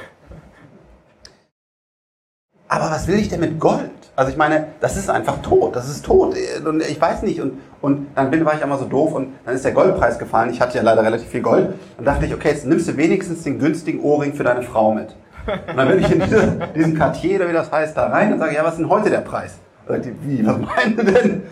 Aber 2.68 2.90
was 2.90 3.08
will 3.08 3.18
ich 3.18 3.30
denn 3.30 3.40
mit 3.40 3.58
Gold? 3.58 3.90
Also 4.14 4.30
ich 4.30 4.36
meine, 4.36 4.66
das 4.80 4.98
ist 4.98 5.08
einfach 5.08 5.40
tot. 5.40 5.74
Das 5.74 5.88
ist 5.88 6.04
tot. 6.04 6.36
Und 6.66 6.82
ich 6.82 7.00
weiß 7.00 7.22
nicht. 7.22 7.40
Und, 7.40 7.62
und 7.80 8.08
dann 8.14 8.30
bin, 8.30 8.44
war 8.44 8.52
ich 8.52 8.62
einmal 8.62 8.78
so 8.78 8.84
doof 8.84 9.14
und 9.14 9.36
dann 9.46 9.54
ist 9.54 9.64
der 9.64 9.72
Goldpreis 9.72 10.18
gefallen. 10.18 10.50
Ich 10.50 10.60
hatte 10.60 10.76
ja 10.76 10.82
leider 10.82 11.02
relativ 11.02 11.28
viel 11.28 11.40
Gold. 11.40 11.72
Und 11.96 12.04
dachte 12.04 12.26
ich, 12.26 12.34
okay, 12.34 12.48
jetzt 12.48 12.66
nimmst 12.66 12.88
du 12.88 12.96
wenigstens 12.98 13.42
den 13.44 13.58
günstigen 13.58 14.00
Ohrring 14.00 14.34
für 14.34 14.44
deine 14.44 14.60
Frau 14.60 14.92
mit. 14.92 15.16
Und 15.48 15.76
dann 15.76 15.88
bin 15.88 16.00
ich 16.00 16.10
in 16.10 16.20
diese, 16.20 16.58
diesen 16.74 16.94
Cartier, 16.96 17.36
oder 17.36 17.48
wie 17.48 17.52
das 17.52 17.70
heißt, 17.70 17.96
da 17.96 18.08
rein 18.08 18.32
und 18.32 18.38
sage, 18.38 18.54
ja, 18.54 18.64
was 18.64 18.72
ist 18.72 18.78
denn 18.78 18.88
heute 18.88 19.10
der 19.10 19.20
Preis? 19.20 19.58
Und 19.86 20.04
die, 20.04 20.14
wie, 20.22 20.46
was 20.46 20.58
meinen 20.58 20.96
Sie 20.96 21.04
denn? 21.04 21.42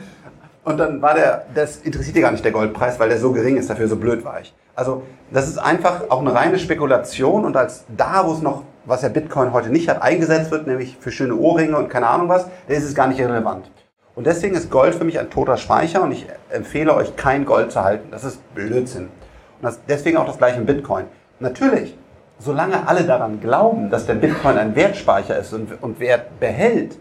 Und 0.65 0.79
dann 0.79 1.01
war 1.01 1.15
der, 1.15 1.47
das 1.55 1.79
interessiert 1.79 2.17
dir 2.17 2.23
gar 2.23 2.33
nicht 2.33 2.45
der 2.45 2.53
Goldpreis, 2.53 2.99
weil 2.99 3.09
der 3.09 3.19
so 3.19 3.33
gering 3.33 3.57
ist, 3.57 3.71
dafür 3.71 3.87
so 3.87 3.97
blöd 3.97 4.25
war 4.25 4.41
ich. 4.41 4.53
Also 4.75 5.05
das 5.31 5.49
ist 5.49 5.59
einfach 5.59 6.11
auch 6.11 6.21
eine 6.21 6.35
reine 6.35 6.59
Spekulation 6.59 7.45
und 7.45 7.57
als 7.57 7.85
da, 7.97 8.27
wo 8.27 8.33
es 8.33 8.43
noch, 8.43 8.65
was 8.85 9.03
ja 9.03 9.09
Bitcoin 9.09 9.53
heute 9.53 9.71
nicht 9.71 9.89
hat, 9.89 10.03
eingesetzt 10.03 10.51
wird, 10.51 10.67
nämlich 10.67 10.97
für 10.99 11.13
schöne 11.13 11.37
Ohrringe 11.37 11.77
und 11.77 11.89
keine 11.89 12.09
Ahnung 12.09 12.29
was, 12.29 12.47
da 12.67 12.75
ist 12.75 12.85
es 12.85 12.95
gar 12.95 13.07
nicht 13.07 13.21
irrelevant. 13.21 13.71
Und 14.17 14.27
deswegen 14.27 14.57
ist 14.57 14.71
Gold 14.71 14.95
für 14.95 15.05
mich 15.05 15.21
ein 15.21 15.31
toter 15.31 15.57
Speicher 15.57 16.03
und 16.03 16.11
ich 16.11 16.27
empfehle 16.51 16.95
euch 16.95 17.15
kein 17.17 17.45
Gold 17.45 17.71
zu 17.71 17.85
halten. 17.85 18.09
Das 18.11 18.25
ist 18.25 18.41
Blödsinn. 18.55 19.05
Und 19.05 19.63
das, 19.63 19.79
deswegen 19.89 20.17
auch 20.17 20.27
das 20.27 20.39
gleiche 20.39 20.59
im 20.59 20.67
Bitcoin. 20.67 21.05
Natürlich, 21.39 21.97
solange 22.39 22.87
alle 22.87 23.05
daran 23.05 23.41
glauben, 23.41 23.91
dass 23.91 24.07
der 24.07 24.15
Bitcoin 24.15 24.59
ein 24.59 24.75
Wertspeicher 24.77 25.39
ist 25.39 25.53
und, 25.53 25.83
und 25.83 26.01
Wert 26.01 26.39
behält, 26.39 26.99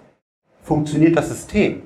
funktioniert 0.64 1.18
das 1.18 1.30
System. 1.30 1.84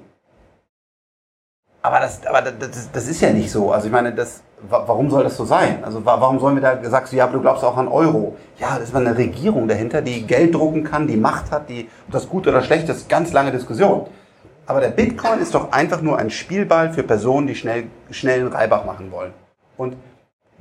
Aber, 1.81 1.99
das, 1.99 2.25
aber 2.25 2.41
das, 2.41 2.91
das 2.91 3.07
ist 3.07 3.21
ja 3.21 3.31
nicht 3.31 3.51
so. 3.51 3.71
Also 3.71 3.88
ich 3.88 3.91
meine, 3.91 4.13
das, 4.13 4.43
warum 4.67 5.09
soll 5.09 5.23
das 5.23 5.38
so 5.38 5.45
sein? 5.45 5.83
Also 5.83 6.03
warum 6.03 6.39
sollen 6.39 6.55
wir 6.55 6.62
da 6.62 6.75
gesagt, 6.75 7.12
ja, 7.13 7.23
aber 7.23 7.33
du 7.33 7.41
glaubst 7.41 7.63
auch 7.63 7.77
an 7.77 7.88
Euro? 7.88 8.35
Ja, 8.57 8.77
das 8.77 8.89
ist 8.89 8.95
eine 8.95 9.17
Regierung 9.17 9.67
dahinter, 9.67 10.01
die 10.01 10.27
Geld 10.27 10.55
drucken 10.55 10.83
kann, 10.83 11.07
die 11.07 11.15
Macht 11.15 11.51
hat, 11.51 11.69
die 11.69 11.89
das 12.12 12.27
gut 12.27 12.47
oder 12.47 12.62
schlecht 12.62 12.89
ist, 12.89 13.07
ganz 13.07 13.31
lange 13.31 13.51
Diskussion. 13.51 14.07
Aber 14.65 14.81
der 14.81 14.89
Bitcoin 14.89 15.39
ist 15.39 15.55
doch 15.55 15.71
einfach 15.71 16.01
nur 16.01 16.17
ein 16.17 16.29
Spielball 16.29 16.93
für 16.93 17.03
Personen, 17.03 17.47
die 17.47 17.55
schnell, 17.55 17.85
schnell 18.12 18.41
einen 18.41 18.53
Reibach 18.53 18.85
machen 18.85 19.12
wollen. 19.12 19.33
Und 19.77 19.95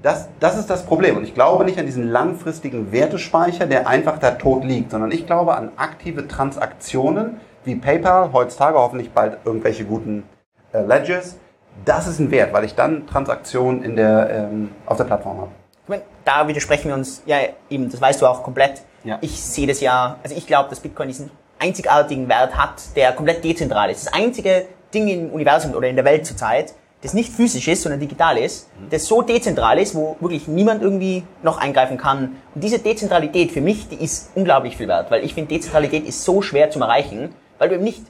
das, 0.02 0.28
das 0.38 0.56
ist 0.56 0.70
das 0.70 0.84
Problem. 0.84 1.16
Und 1.16 1.24
ich 1.24 1.34
glaube 1.34 1.64
nicht 1.64 1.78
an 1.78 1.86
diesen 1.86 2.08
langfristigen 2.08 2.92
Wertespeicher, 2.92 3.66
der 3.66 3.88
einfach 3.88 4.18
da 4.18 4.32
tot 4.32 4.64
liegt, 4.64 4.90
sondern 4.90 5.10
ich 5.10 5.26
glaube 5.26 5.54
an 5.54 5.72
aktive 5.76 6.28
Transaktionen 6.28 7.40
wie 7.64 7.74
PayPal, 7.74 8.32
heutzutage 8.32 8.78
hoffentlich 8.78 9.10
bald 9.10 9.38
irgendwelche 9.44 9.84
guten 9.84 10.24
äh, 10.72 10.82
Ledgers. 10.82 11.36
Das 11.84 12.06
ist 12.06 12.18
ein 12.18 12.30
Wert, 12.30 12.52
weil 12.52 12.64
ich 12.64 12.74
dann 12.74 13.06
Transaktionen 13.06 13.82
in 13.82 13.96
der, 13.96 14.30
ähm, 14.30 14.70
auf 14.86 14.96
der 14.96 15.04
Plattform 15.04 15.38
habe. 15.38 15.50
Ich 15.84 15.88
meine, 15.88 16.02
da 16.24 16.46
widersprechen 16.46 16.88
wir 16.88 16.94
uns, 16.94 17.22
ja 17.26 17.38
eben, 17.70 17.90
das 17.90 18.00
weißt 18.00 18.20
du 18.20 18.26
auch 18.26 18.42
komplett. 18.42 18.82
Ja. 19.04 19.18
Ich 19.20 19.40
sehe 19.42 19.66
das 19.66 19.80
ja, 19.80 20.16
also 20.22 20.34
ich 20.34 20.46
glaube, 20.46 20.70
dass 20.70 20.80
Bitcoin 20.80 21.08
diesen 21.08 21.30
einzigartigen 21.58 22.28
Wert 22.28 22.56
hat, 22.56 22.96
der 22.96 23.12
komplett 23.12 23.44
dezentral 23.44 23.90
ist. 23.90 24.06
Das 24.06 24.12
einzige 24.12 24.66
Ding 24.92 25.08
im 25.08 25.30
Universum 25.30 25.74
oder 25.74 25.88
in 25.88 25.96
der 25.96 26.04
Welt 26.04 26.26
zurzeit, 26.26 26.74
das 27.02 27.14
nicht 27.14 27.32
physisch 27.32 27.68
ist, 27.68 27.82
sondern 27.82 28.00
digital 28.00 28.38
ist, 28.38 28.68
mhm. 28.78 28.90
das 28.90 29.06
so 29.06 29.22
dezentral 29.22 29.78
ist, 29.78 29.94
wo 29.94 30.16
wirklich 30.20 30.48
niemand 30.48 30.82
irgendwie 30.82 31.24
noch 31.42 31.58
eingreifen 31.58 31.96
kann. 31.96 32.36
Und 32.54 32.64
diese 32.64 32.78
Dezentralität 32.78 33.52
für 33.52 33.60
mich, 33.60 33.88
die 33.88 34.02
ist 34.02 34.30
unglaublich 34.34 34.76
viel 34.76 34.88
wert, 34.88 35.10
weil 35.10 35.24
ich 35.24 35.34
finde, 35.34 35.54
Dezentralität 35.54 36.06
ist 36.06 36.24
so 36.24 36.42
schwer 36.42 36.70
zu 36.70 36.80
erreichen, 36.80 37.34
weil 37.58 37.68
du 37.68 37.76
eben 37.76 37.84
nicht 37.84 38.02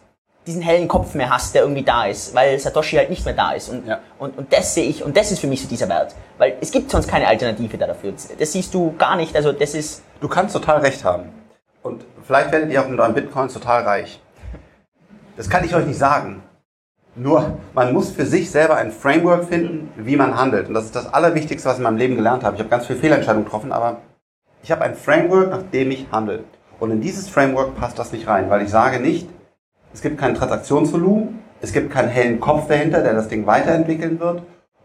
diesen 0.46 0.62
hellen 0.62 0.88
Kopf 0.88 1.14
mehr 1.14 1.29
hast, 1.29 1.55
der 1.55 1.62
irgendwie 1.62 1.83
da 1.83 2.07
ist, 2.07 2.35
weil 2.35 2.59
Satoshi 2.59 2.96
halt 2.96 3.11
nicht 3.11 3.24
mehr 3.27 3.35
da 3.35 3.53
ist. 3.53 3.68
Und, 3.68 3.87
ja. 3.87 4.01
und, 4.18 4.38
und 4.38 4.51
das 4.51 4.74
sehe 4.74 4.88
ich, 4.88 5.05
und 5.05 5.14
das 5.14 5.31
ist 5.31 5.40
für 5.40 5.46
mich 5.46 5.61
so 5.61 5.68
dieser 5.68 5.90
Wert. 5.90 6.14
Weil 6.38 6.57
es 6.62 6.70
gibt 6.70 6.90
sonst 6.90 7.07
keine 7.07 7.27
Alternative 7.29 7.77
da 7.77 7.87
dafür. 7.87 8.14
Das 8.38 8.53
siehst 8.53 8.72
du 8.72 8.94
gar 8.96 9.16
nicht, 9.16 9.37
also 9.37 9.53
das 9.53 9.74
ist... 9.74 10.03
Du 10.20 10.29
kannst 10.29 10.55
total 10.55 10.81
recht 10.81 11.05
haben. 11.05 11.29
Und 11.83 12.03
vielleicht 12.22 12.51
werdet 12.51 12.70
ihr 12.70 12.83
auch 12.83 12.88
mit 12.88 12.98
euren 12.98 13.12
Bitcoins 13.12 13.53
total 13.53 13.83
reich. 13.83 14.20
Das 15.37 15.51
kann 15.51 15.64
ich 15.64 15.74
euch 15.74 15.87
nicht 15.87 15.98
sagen. 15.98 16.42
Nur, 17.14 17.59
man 17.75 17.92
muss 17.92 18.11
für 18.11 18.27
sich 18.27 18.51
selber 18.51 18.77
ein 18.77 18.92
Framework 18.92 19.44
finden, 19.44 19.90
wie 19.97 20.16
man 20.16 20.37
handelt. 20.37 20.68
Und 20.68 20.75
das 20.75 20.85
ist 20.85 20.94
das 20.94 21.12
Allerwichtigste, 21.12 21.68
was 21.68 21.75
ich 21.75 21.79
in 21.79 21.85
meinem 21.85 21.97
Leben 21.97 22.16
gelernt 22.16 22.44
habe. 22.44 22.55
Ich 22.55 22.61
habe 22.61 22.71
ganz 22.71 22.87
viele 22.87 22.99
Fehlentscheidungen 22.99 23.44
getroffen, 23.44 23.73
aber 23.73 23.99
ich 24.62 24.71
habe 24.71 24.83
ein 24.83 24.94
Framework, 24.94 25.51
nach 25.51 25.62
dem 25.73 25.90
ich 25.90 26.07
handle. 26.12 26.44
Und 26.79 26.90
in 26.90 27.01
dieses 27.01 27.29
Framework 27.29 27.77
passt 27.77 27.99
das 27.99 28.12
nicht 28.12 28.29
rein, 28.29 28.51
weil 28.51 28.62
ich 28.62 28.71
sage 28.71 29.01
nicht, 29.01 29.29
es 29.92 30.01
gibt 30.01 30.18
kein 30.18 30.35
Transaktionsvolumen, 30.35 31.40
es 31.61 31.73
gibt 31.73 31.90
keinen 31.90 32.09
hellen 32.09 32.38
Kopf 32.38 32.68
dahinter, 32.68 33.03
der 33.03 33.14
das 33.14 33.29
Ding 33.29 33.47
weiterentwickeln 33.47 34.21
wird. 34.21 34.42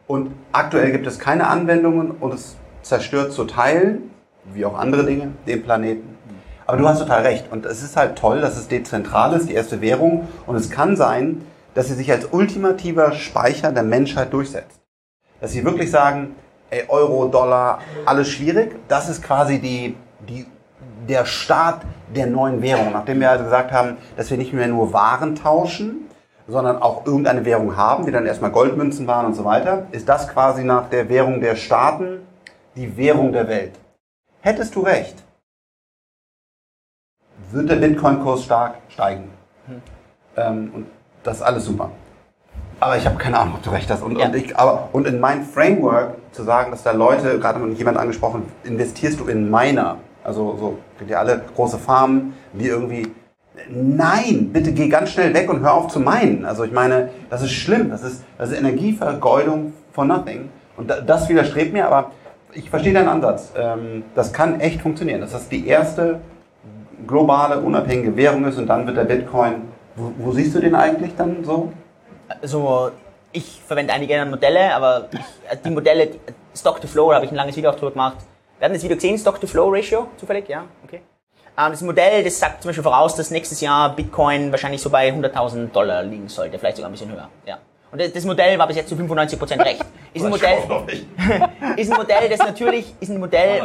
Und 0.08 0.32
aktuell 0.52 0.92
gibt 0.92 1.06
es 1.06 1.20
keine 1.20 1.48
Anwendungen 1.48 2.12
und 2.12 2.34
es 2.34 2.56
zerstört 2.82 3.32
zu 3.32 3.46
Teilen, 3.46 4.12
wie 4.54 4.66
auch 4.66 4.78
andere 4.78 5.06
Dinge, 5.06 5.32
den 5.48 5.64
Planeten. 5.64 6.18
Aber 6.66 6.78
du 6.78 6.88
hast 6.88 7.00
total 7.00 7.22
recht. 7.24 7.52
Und 7.52 7.66
es 7.66 7.84
ist 7.84 7.96
halt 7.96 8.18
toll, 8.18 8.42
dass 8.42 8.58
es 8.58 8.68
dezentral 8.68 9.34
ist, 9.34 9.50
die 9.50 9.54
erste 9.54 9.82
Währung. 9.82 10.28
Und 10.48 10.56
es 10.56 10.70
kann 10.70 10.96
sein, 10.96 11.42
dass 11.74 11.88
sie 11.88 11.96
sich 11.96 12.12
als 12.12 12.28
ultimativer 12.32 13.12
Speicher 13.14 13.72
der 13.72 13.84
Menschheit 13.84 14.32
durchsetzt. 14.34 14.80
Dass 15.42 15.52
sie 15.52 15.64
wirklich 15.64 15.92
sagen, 15.92 16.36
ey, 16.70 16.86
Euro, 16.88 17.28
Dollar, 17.28 17.80
alles 18.06 18.30
schwierig. 18.30 18.76
Das 18.88 19.10
ist 19.10 19.24
quasi 19.24 19.60
die, 19.60 19.96
die, 20.28 20.46
der 21.08 21.26
Start 21.26 21.82
der 22.16 22.28
neuen 22.28 22.62
Währung. 22.62 22.92
Nachdem 22.94 23.20
wir 23.20 23.30
also 23.30 23.44
gesagt 23.44 23.72
haben, 23.72 23.98
dass 24.16 24.30
wir 24.30 24.38
nicht 24.38 24.54
mehr 24.54 24.68
nur 24.68 24.94
Waren 24.94 25.36
tauschen, 25.36 26.10
sondern 26.48 26.82
auch 26.82 27.06
irgendeine 27.06 27.46
Währung 27.46 27.78
haben, 27.78 28.06
die 28.06 28.12
dann 28.12 28.26
erstmal 28.26 28.52
Goldmünzen 28.52 29.08
waren 29.08 29.26
und 29.26 29.34
so 29.34 29.46
weiter, 29.46 29.88
ist 29.92 30.10
das 30.10 30.28
quasi 30.28 30.64
nach 30.64 30.90
der 30.90 31.10
Währung 31.10 31.40
der 31.40 31.56
Staaten 31.56 32.20
die 32.76 32.98
Währung 32.98 33.32
der 33.32 33.48
Welt. 33.48 33.74
Hättest 34.42 34.76
du 34.76 34.82
recht, 34.82 35.16
wird 37.52 37.70
der 37.70 37.76
Bitcoin-Kurs 37.76 38.44
stark 38.44 38.78
steigen. 38.90 39.30
Hm. 39.68 39.82
Ähm, 40.36 40.72
und 40.74 40.88
das 41.24 41.38
ist 41.38 41.42
alles 41.42 41.66
super. 41.66 41.92
Aber 42.80 42.98
ich 42.98 43.06
habe 43.06 43.18
keine 43.18 43.40
Ahnung, 43.40 43.56
ob 43.56 43.64
du 43.64 43.70
recht 43.70 43.90
hast. 43.90 44.02
Und, 44.04 44.20
ja. 44.20 44.26
und, 44.26 44.36
ich, 44.36 44.58
aber, 44.58 44.90
und 44.92 45.08
in 45.08 45.20
mein 45.20 45.44
Framework 45.44 46.16
zu 46.34 46.44
sagen, 46.44 46.72
dass 46.72 46.84
da 46.84 46.92
Leute, 46.92 47.40
gerade 47.40 47.60
hat 47.60 47.78
jemand 47.78 47.98
angesprochen, 47.98 48.44
investierst 48.64 49.20
du 49.20 49.28
in 49.28 49.50
Miner. 49.50 49.98
Also 50.24 50.58
so, 50.58 50.78
kennt 50.98 51.10
ihr 51.10 51.20
alle 51.20 51.42
große 51.56 51.78
Farmen, 51.78 52.34
die 52.54 52.68
irgendwie. 52.68 53.08
Nein, 53.70 54.50
bitte 54.52 54.74
geh 54.74 54.90
ganz 54.90 55.12
schnell 55.12 55.34
weg 55.34 55.50
und 55.50 55.62
hör 55.62 55.76
auf 55.76 55.88
zu 55.88 56.00
meinen. 56.00 56.44
Also 56.44 56.64
ich 56.64 56.72
meine, 56.72 57.10
das 57.30 57.44
ist 57.44 57.52
schlimm. 57.52 57.90
Das 57.90 58.04
ist, 58.04 58.24
das 58.38 58.50
ist 58.50 58.58
Energievergeudung 58.58 59.74
for 59.94 60.06
nothing. 60.06 60.50
Und 60.76 60.92
das 61.06 61.30
widerstrebt 61.30 61.72
mir, 61.72 61.86
aber 61.86 62.12
ich 62.52 62.70
verstehe 62.70 62.94
deinen 62.94 63.10
Ansatz. 63.10 63.54
Ähm, 63.56 64.04
das 64.16 64.34
kann 64.34 64.60
echt 64.60 64.82
funktionieren. 64.82 65.22
Dass 65.22 65.32
das 65.32 65.48
die 65.48 65.68
erste 65.68 66.20
globale, 67.08 67.60
unabhängige 67.60 68.16
Währung 68.18 68.46
ist 68.46 68.58
und 68.58 68.68
dann 68.68 68.88
wird 68.88 68.98
der 68.98 69.04
Bitcoin 69.04 69.73
wo, 69.96 70.12
wo, 70.18 70.32
siehst 70.32 70.56
du 70.56 70.60
den 70.60 70.76
eigentlich 70.76 71.16
dann 71.16 71.44
so? 71.44 71.72
Also 72.42 72.92
ich 73.32 73.62
verwende 73.66 73.94
einige 73.94 74.26
Modelle, 74.26 74.74
aber 74.74 75.10
ich, 75.12 75.20
äh, 75.52 75.58
die 75.64 75.70
Modelle, 75.70 76.10
Stock 76.56 76.80
to 76.82 76.88
Flow, 76.88 77.10
da 77.10 77.16
habe 77.16 77.26
ich 77.26 77.32
ein 77.32 77.36
langes 77.36 77.56
Video 77.56 77.72
auch 77.72 77.76
drüber 77.76 77.92
gemacht. 77.92 78.18
Wir 78.58 78.66
hatten 78.66 78.76
das 78.76 78.84
Video 78.84 78.96
gesehen, 78.96 79.18
Stock 79.18 79.40
to 79.40 79.48
Flow 79.48 79.70
Ratio, 79.70 80.08
zufällig, 80.18 80.48
ja, 80.48 80.66
okay. 80.84 81.02
Ähm, 81.58 81.72
das 81.72 81.82
Modell, 81.82 82.24
das 82.24 82.40
sagt 82.40 82.62
zum 82.62 82.70
Beispiel 82.70 82.84
voraus, 82.84 83.16
dass 83.16 83.30
nächstes 83.32 83.62
Jahr 83.62 83.96
Bitcoin 83.96 84.52
wahrscheinlich 84.52 84.82
so 84.82 84.90
bei 84.90 85.10
100.000 85.10 85.72
Dollar 85.72 86.04
liegen 86.04 86.30
sollte, 86.30 86.58
vielleicht 86.58 86.78
sogar 86.78 86.90
ein 86.90 86.94
bisschen 86.94 87.12
höher, 87.12 87.30
ja. 87.46 87.58
Und 87.94 88.16
das 88.16 88.26
Modell 88.26 88.58
war 88.58 88.66
bis 88.66 88.78
jetzt 88.78 88.90
zu 88.90 88.96
95% 88.96 89.60
recht. 89.66 89.86
Ist 90.16 90.26
ein 90.26 90.32
Modell, 90.32 90.58
ist 91.78 91.92
ein 91.92 91.98
Modell, 91.98 92.28
das 92.28 92.40
natürlich, 92.40 92.94
ist 93.00 93.10
ein 93.10 93.20
Modell, 93.20 93.62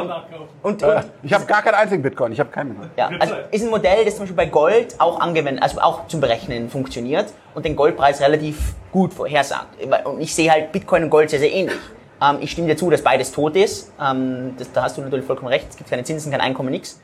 und, 0.63 0.83
und 0.83 1.05
ich 1.23 1.33
habe 1.33 1.47
gar 1.47 1.63
keinen 1.63 1.75
einzigen 1.75 2.03
Bitcoin, 2.03 2.33
ich 2.33 2.41
habe 2.41 2.51
keinen 2.51 2.71
Bitcoin. 2.71 2.91
Ja, 2.97 3.11
also 3.19 3.35
ist 3.51 3.65
ein 3.65 3.71
Modell, 3.71 4.05
das 4.05 4.17
zum 4.17 4.25
Beispiel 4.25 4.37
bei 4.37 4.47
Gold 4.47 4.97
auch 4.99 5.19
angewendet, 5.21 5.63
also 5.63 5.81
auch 5.81 6.07
zum 6.09 6.21
Berechnen 6.21 6.69
funktioniert 6.69 7.33
und 7.55 7.65
den 7.65 7.75
Goldpreis 7.75 8.21
relativ 8.21 8.75
gut 8.93 9.15
vorhersagt. 9.15 9.83
Und 10.05 10.21
ich 10.21 10.35
sehe 10.35 10.51
halt 10.51 10.73
Bitcoin 10.73 11.05
und 11.05 11.11
Gold 11.11 11.31
sehr, 11.31 11.39
sehr 11.39 11.53
ähnlich. 11.53 11.79
Ähm, 12.21 12.39
ich 12.41 12.51
stimme 12.51 12.69
dir 12.69 12.77
zu, 12.77 12.91
dass 12.91 13.03
beides 13.03 13.33
tot 13.33 13.57
ist. 13.57 13.93
Ähm, 14.01 14.55
das, 14.59 14.71
da 14.73 14.83
hast 14.83 14.99
du 14.99 15.03
natürlich 15.03 15.25
vollkommen 15.25 15.49
recht. 15.49 15.67
Es 15.71 15.77
gibt 15.77 15.89
keine 15.89 16.05
Zinsen, 16.05 16.31
kein 16.31 16.41
Einkommen, 16.43 16.71
nichts. 16.71 17.01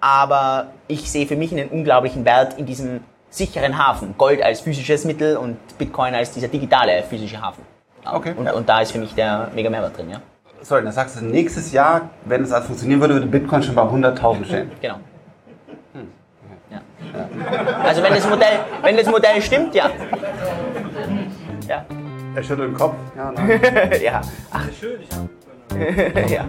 Aber 0.00 0.68
ich 0.86 1.10
sehe 1.10 1.26
für 1.26 1.36
mich 1.36 1.52
einen 1.52 1.68
unglaublichen 1.68 2.24
Wert 2.24 2.58
in 2.58 2.66
diesem 2.66 3.00
sicheren 3.30 3.78
Hafen. 3.78 4.14
Gold 4.18 4.42
als 4.42 4.60
physisches 4.60 5.04
Mittel 5.04 5.36
und 5.36 5.56
Bitcoin 5.78 6.14
als 6.14 6.32
dieser 6.32 6.48
digitale 6.48 7.02
physische 7.04 7.40
Hafen. 7.40 7.64
Okay. 8.04 8.34
Und, 8.36 8.50
und 8.50 8.68
da 8.68 8.80
ist 8.80 8.92
für 8.92 8.98
mich 8.98 9.14
der 9.14 9.50
mega 9.54 9.70
Mehrwert 9.70 9.96
drin, 9.96 10.10
ja. 10.10 10.20
Sorry, 10.62 10.82
dann 10.82 10.92
sagst 10.92 11.18
du, 11.20 11.24
nächstes 11.24 11.72
Jahr, 11.72 12.10
wenn 12.24 12.42
es 12.42 12.52
alles 12.52 12.66
funktionieren 12.66 13.00
würde, 13.00 13.14
würde 13.14 13.26
Bitcoin 13.26 13.62
schon 13.62 13.74
bei 13.74 13.82
100.000 13.82 14.44
stehen. 14.44 14.70
Genau. 14.80 14.96
Hm. 15.94 16.08
Ja. 16.70 16.80
ja. 17.16 17.82
Also 17.82 18.02
wenn 18.02 18.14
das 18.14 18.28
Modell, 18.28 18.58
wenn 18.82 18.96
das 18.96 19.06
Modell 19.06 19.40
stimmt, 19.40 19.74
ja. 19.74 19.90
Ja. 21.66 21.84
Er 22.34 22.42
schüttelt 22.42 22.70
den 22.70 22.74
Kopf. 22.76 22.94
Ja, 23.16 23.32
ja. 24.02 24.20
Ach. 24.50 24.66
Schön, 24.78 25.00
ich 26.26 26.30
ja. 26.30 26.44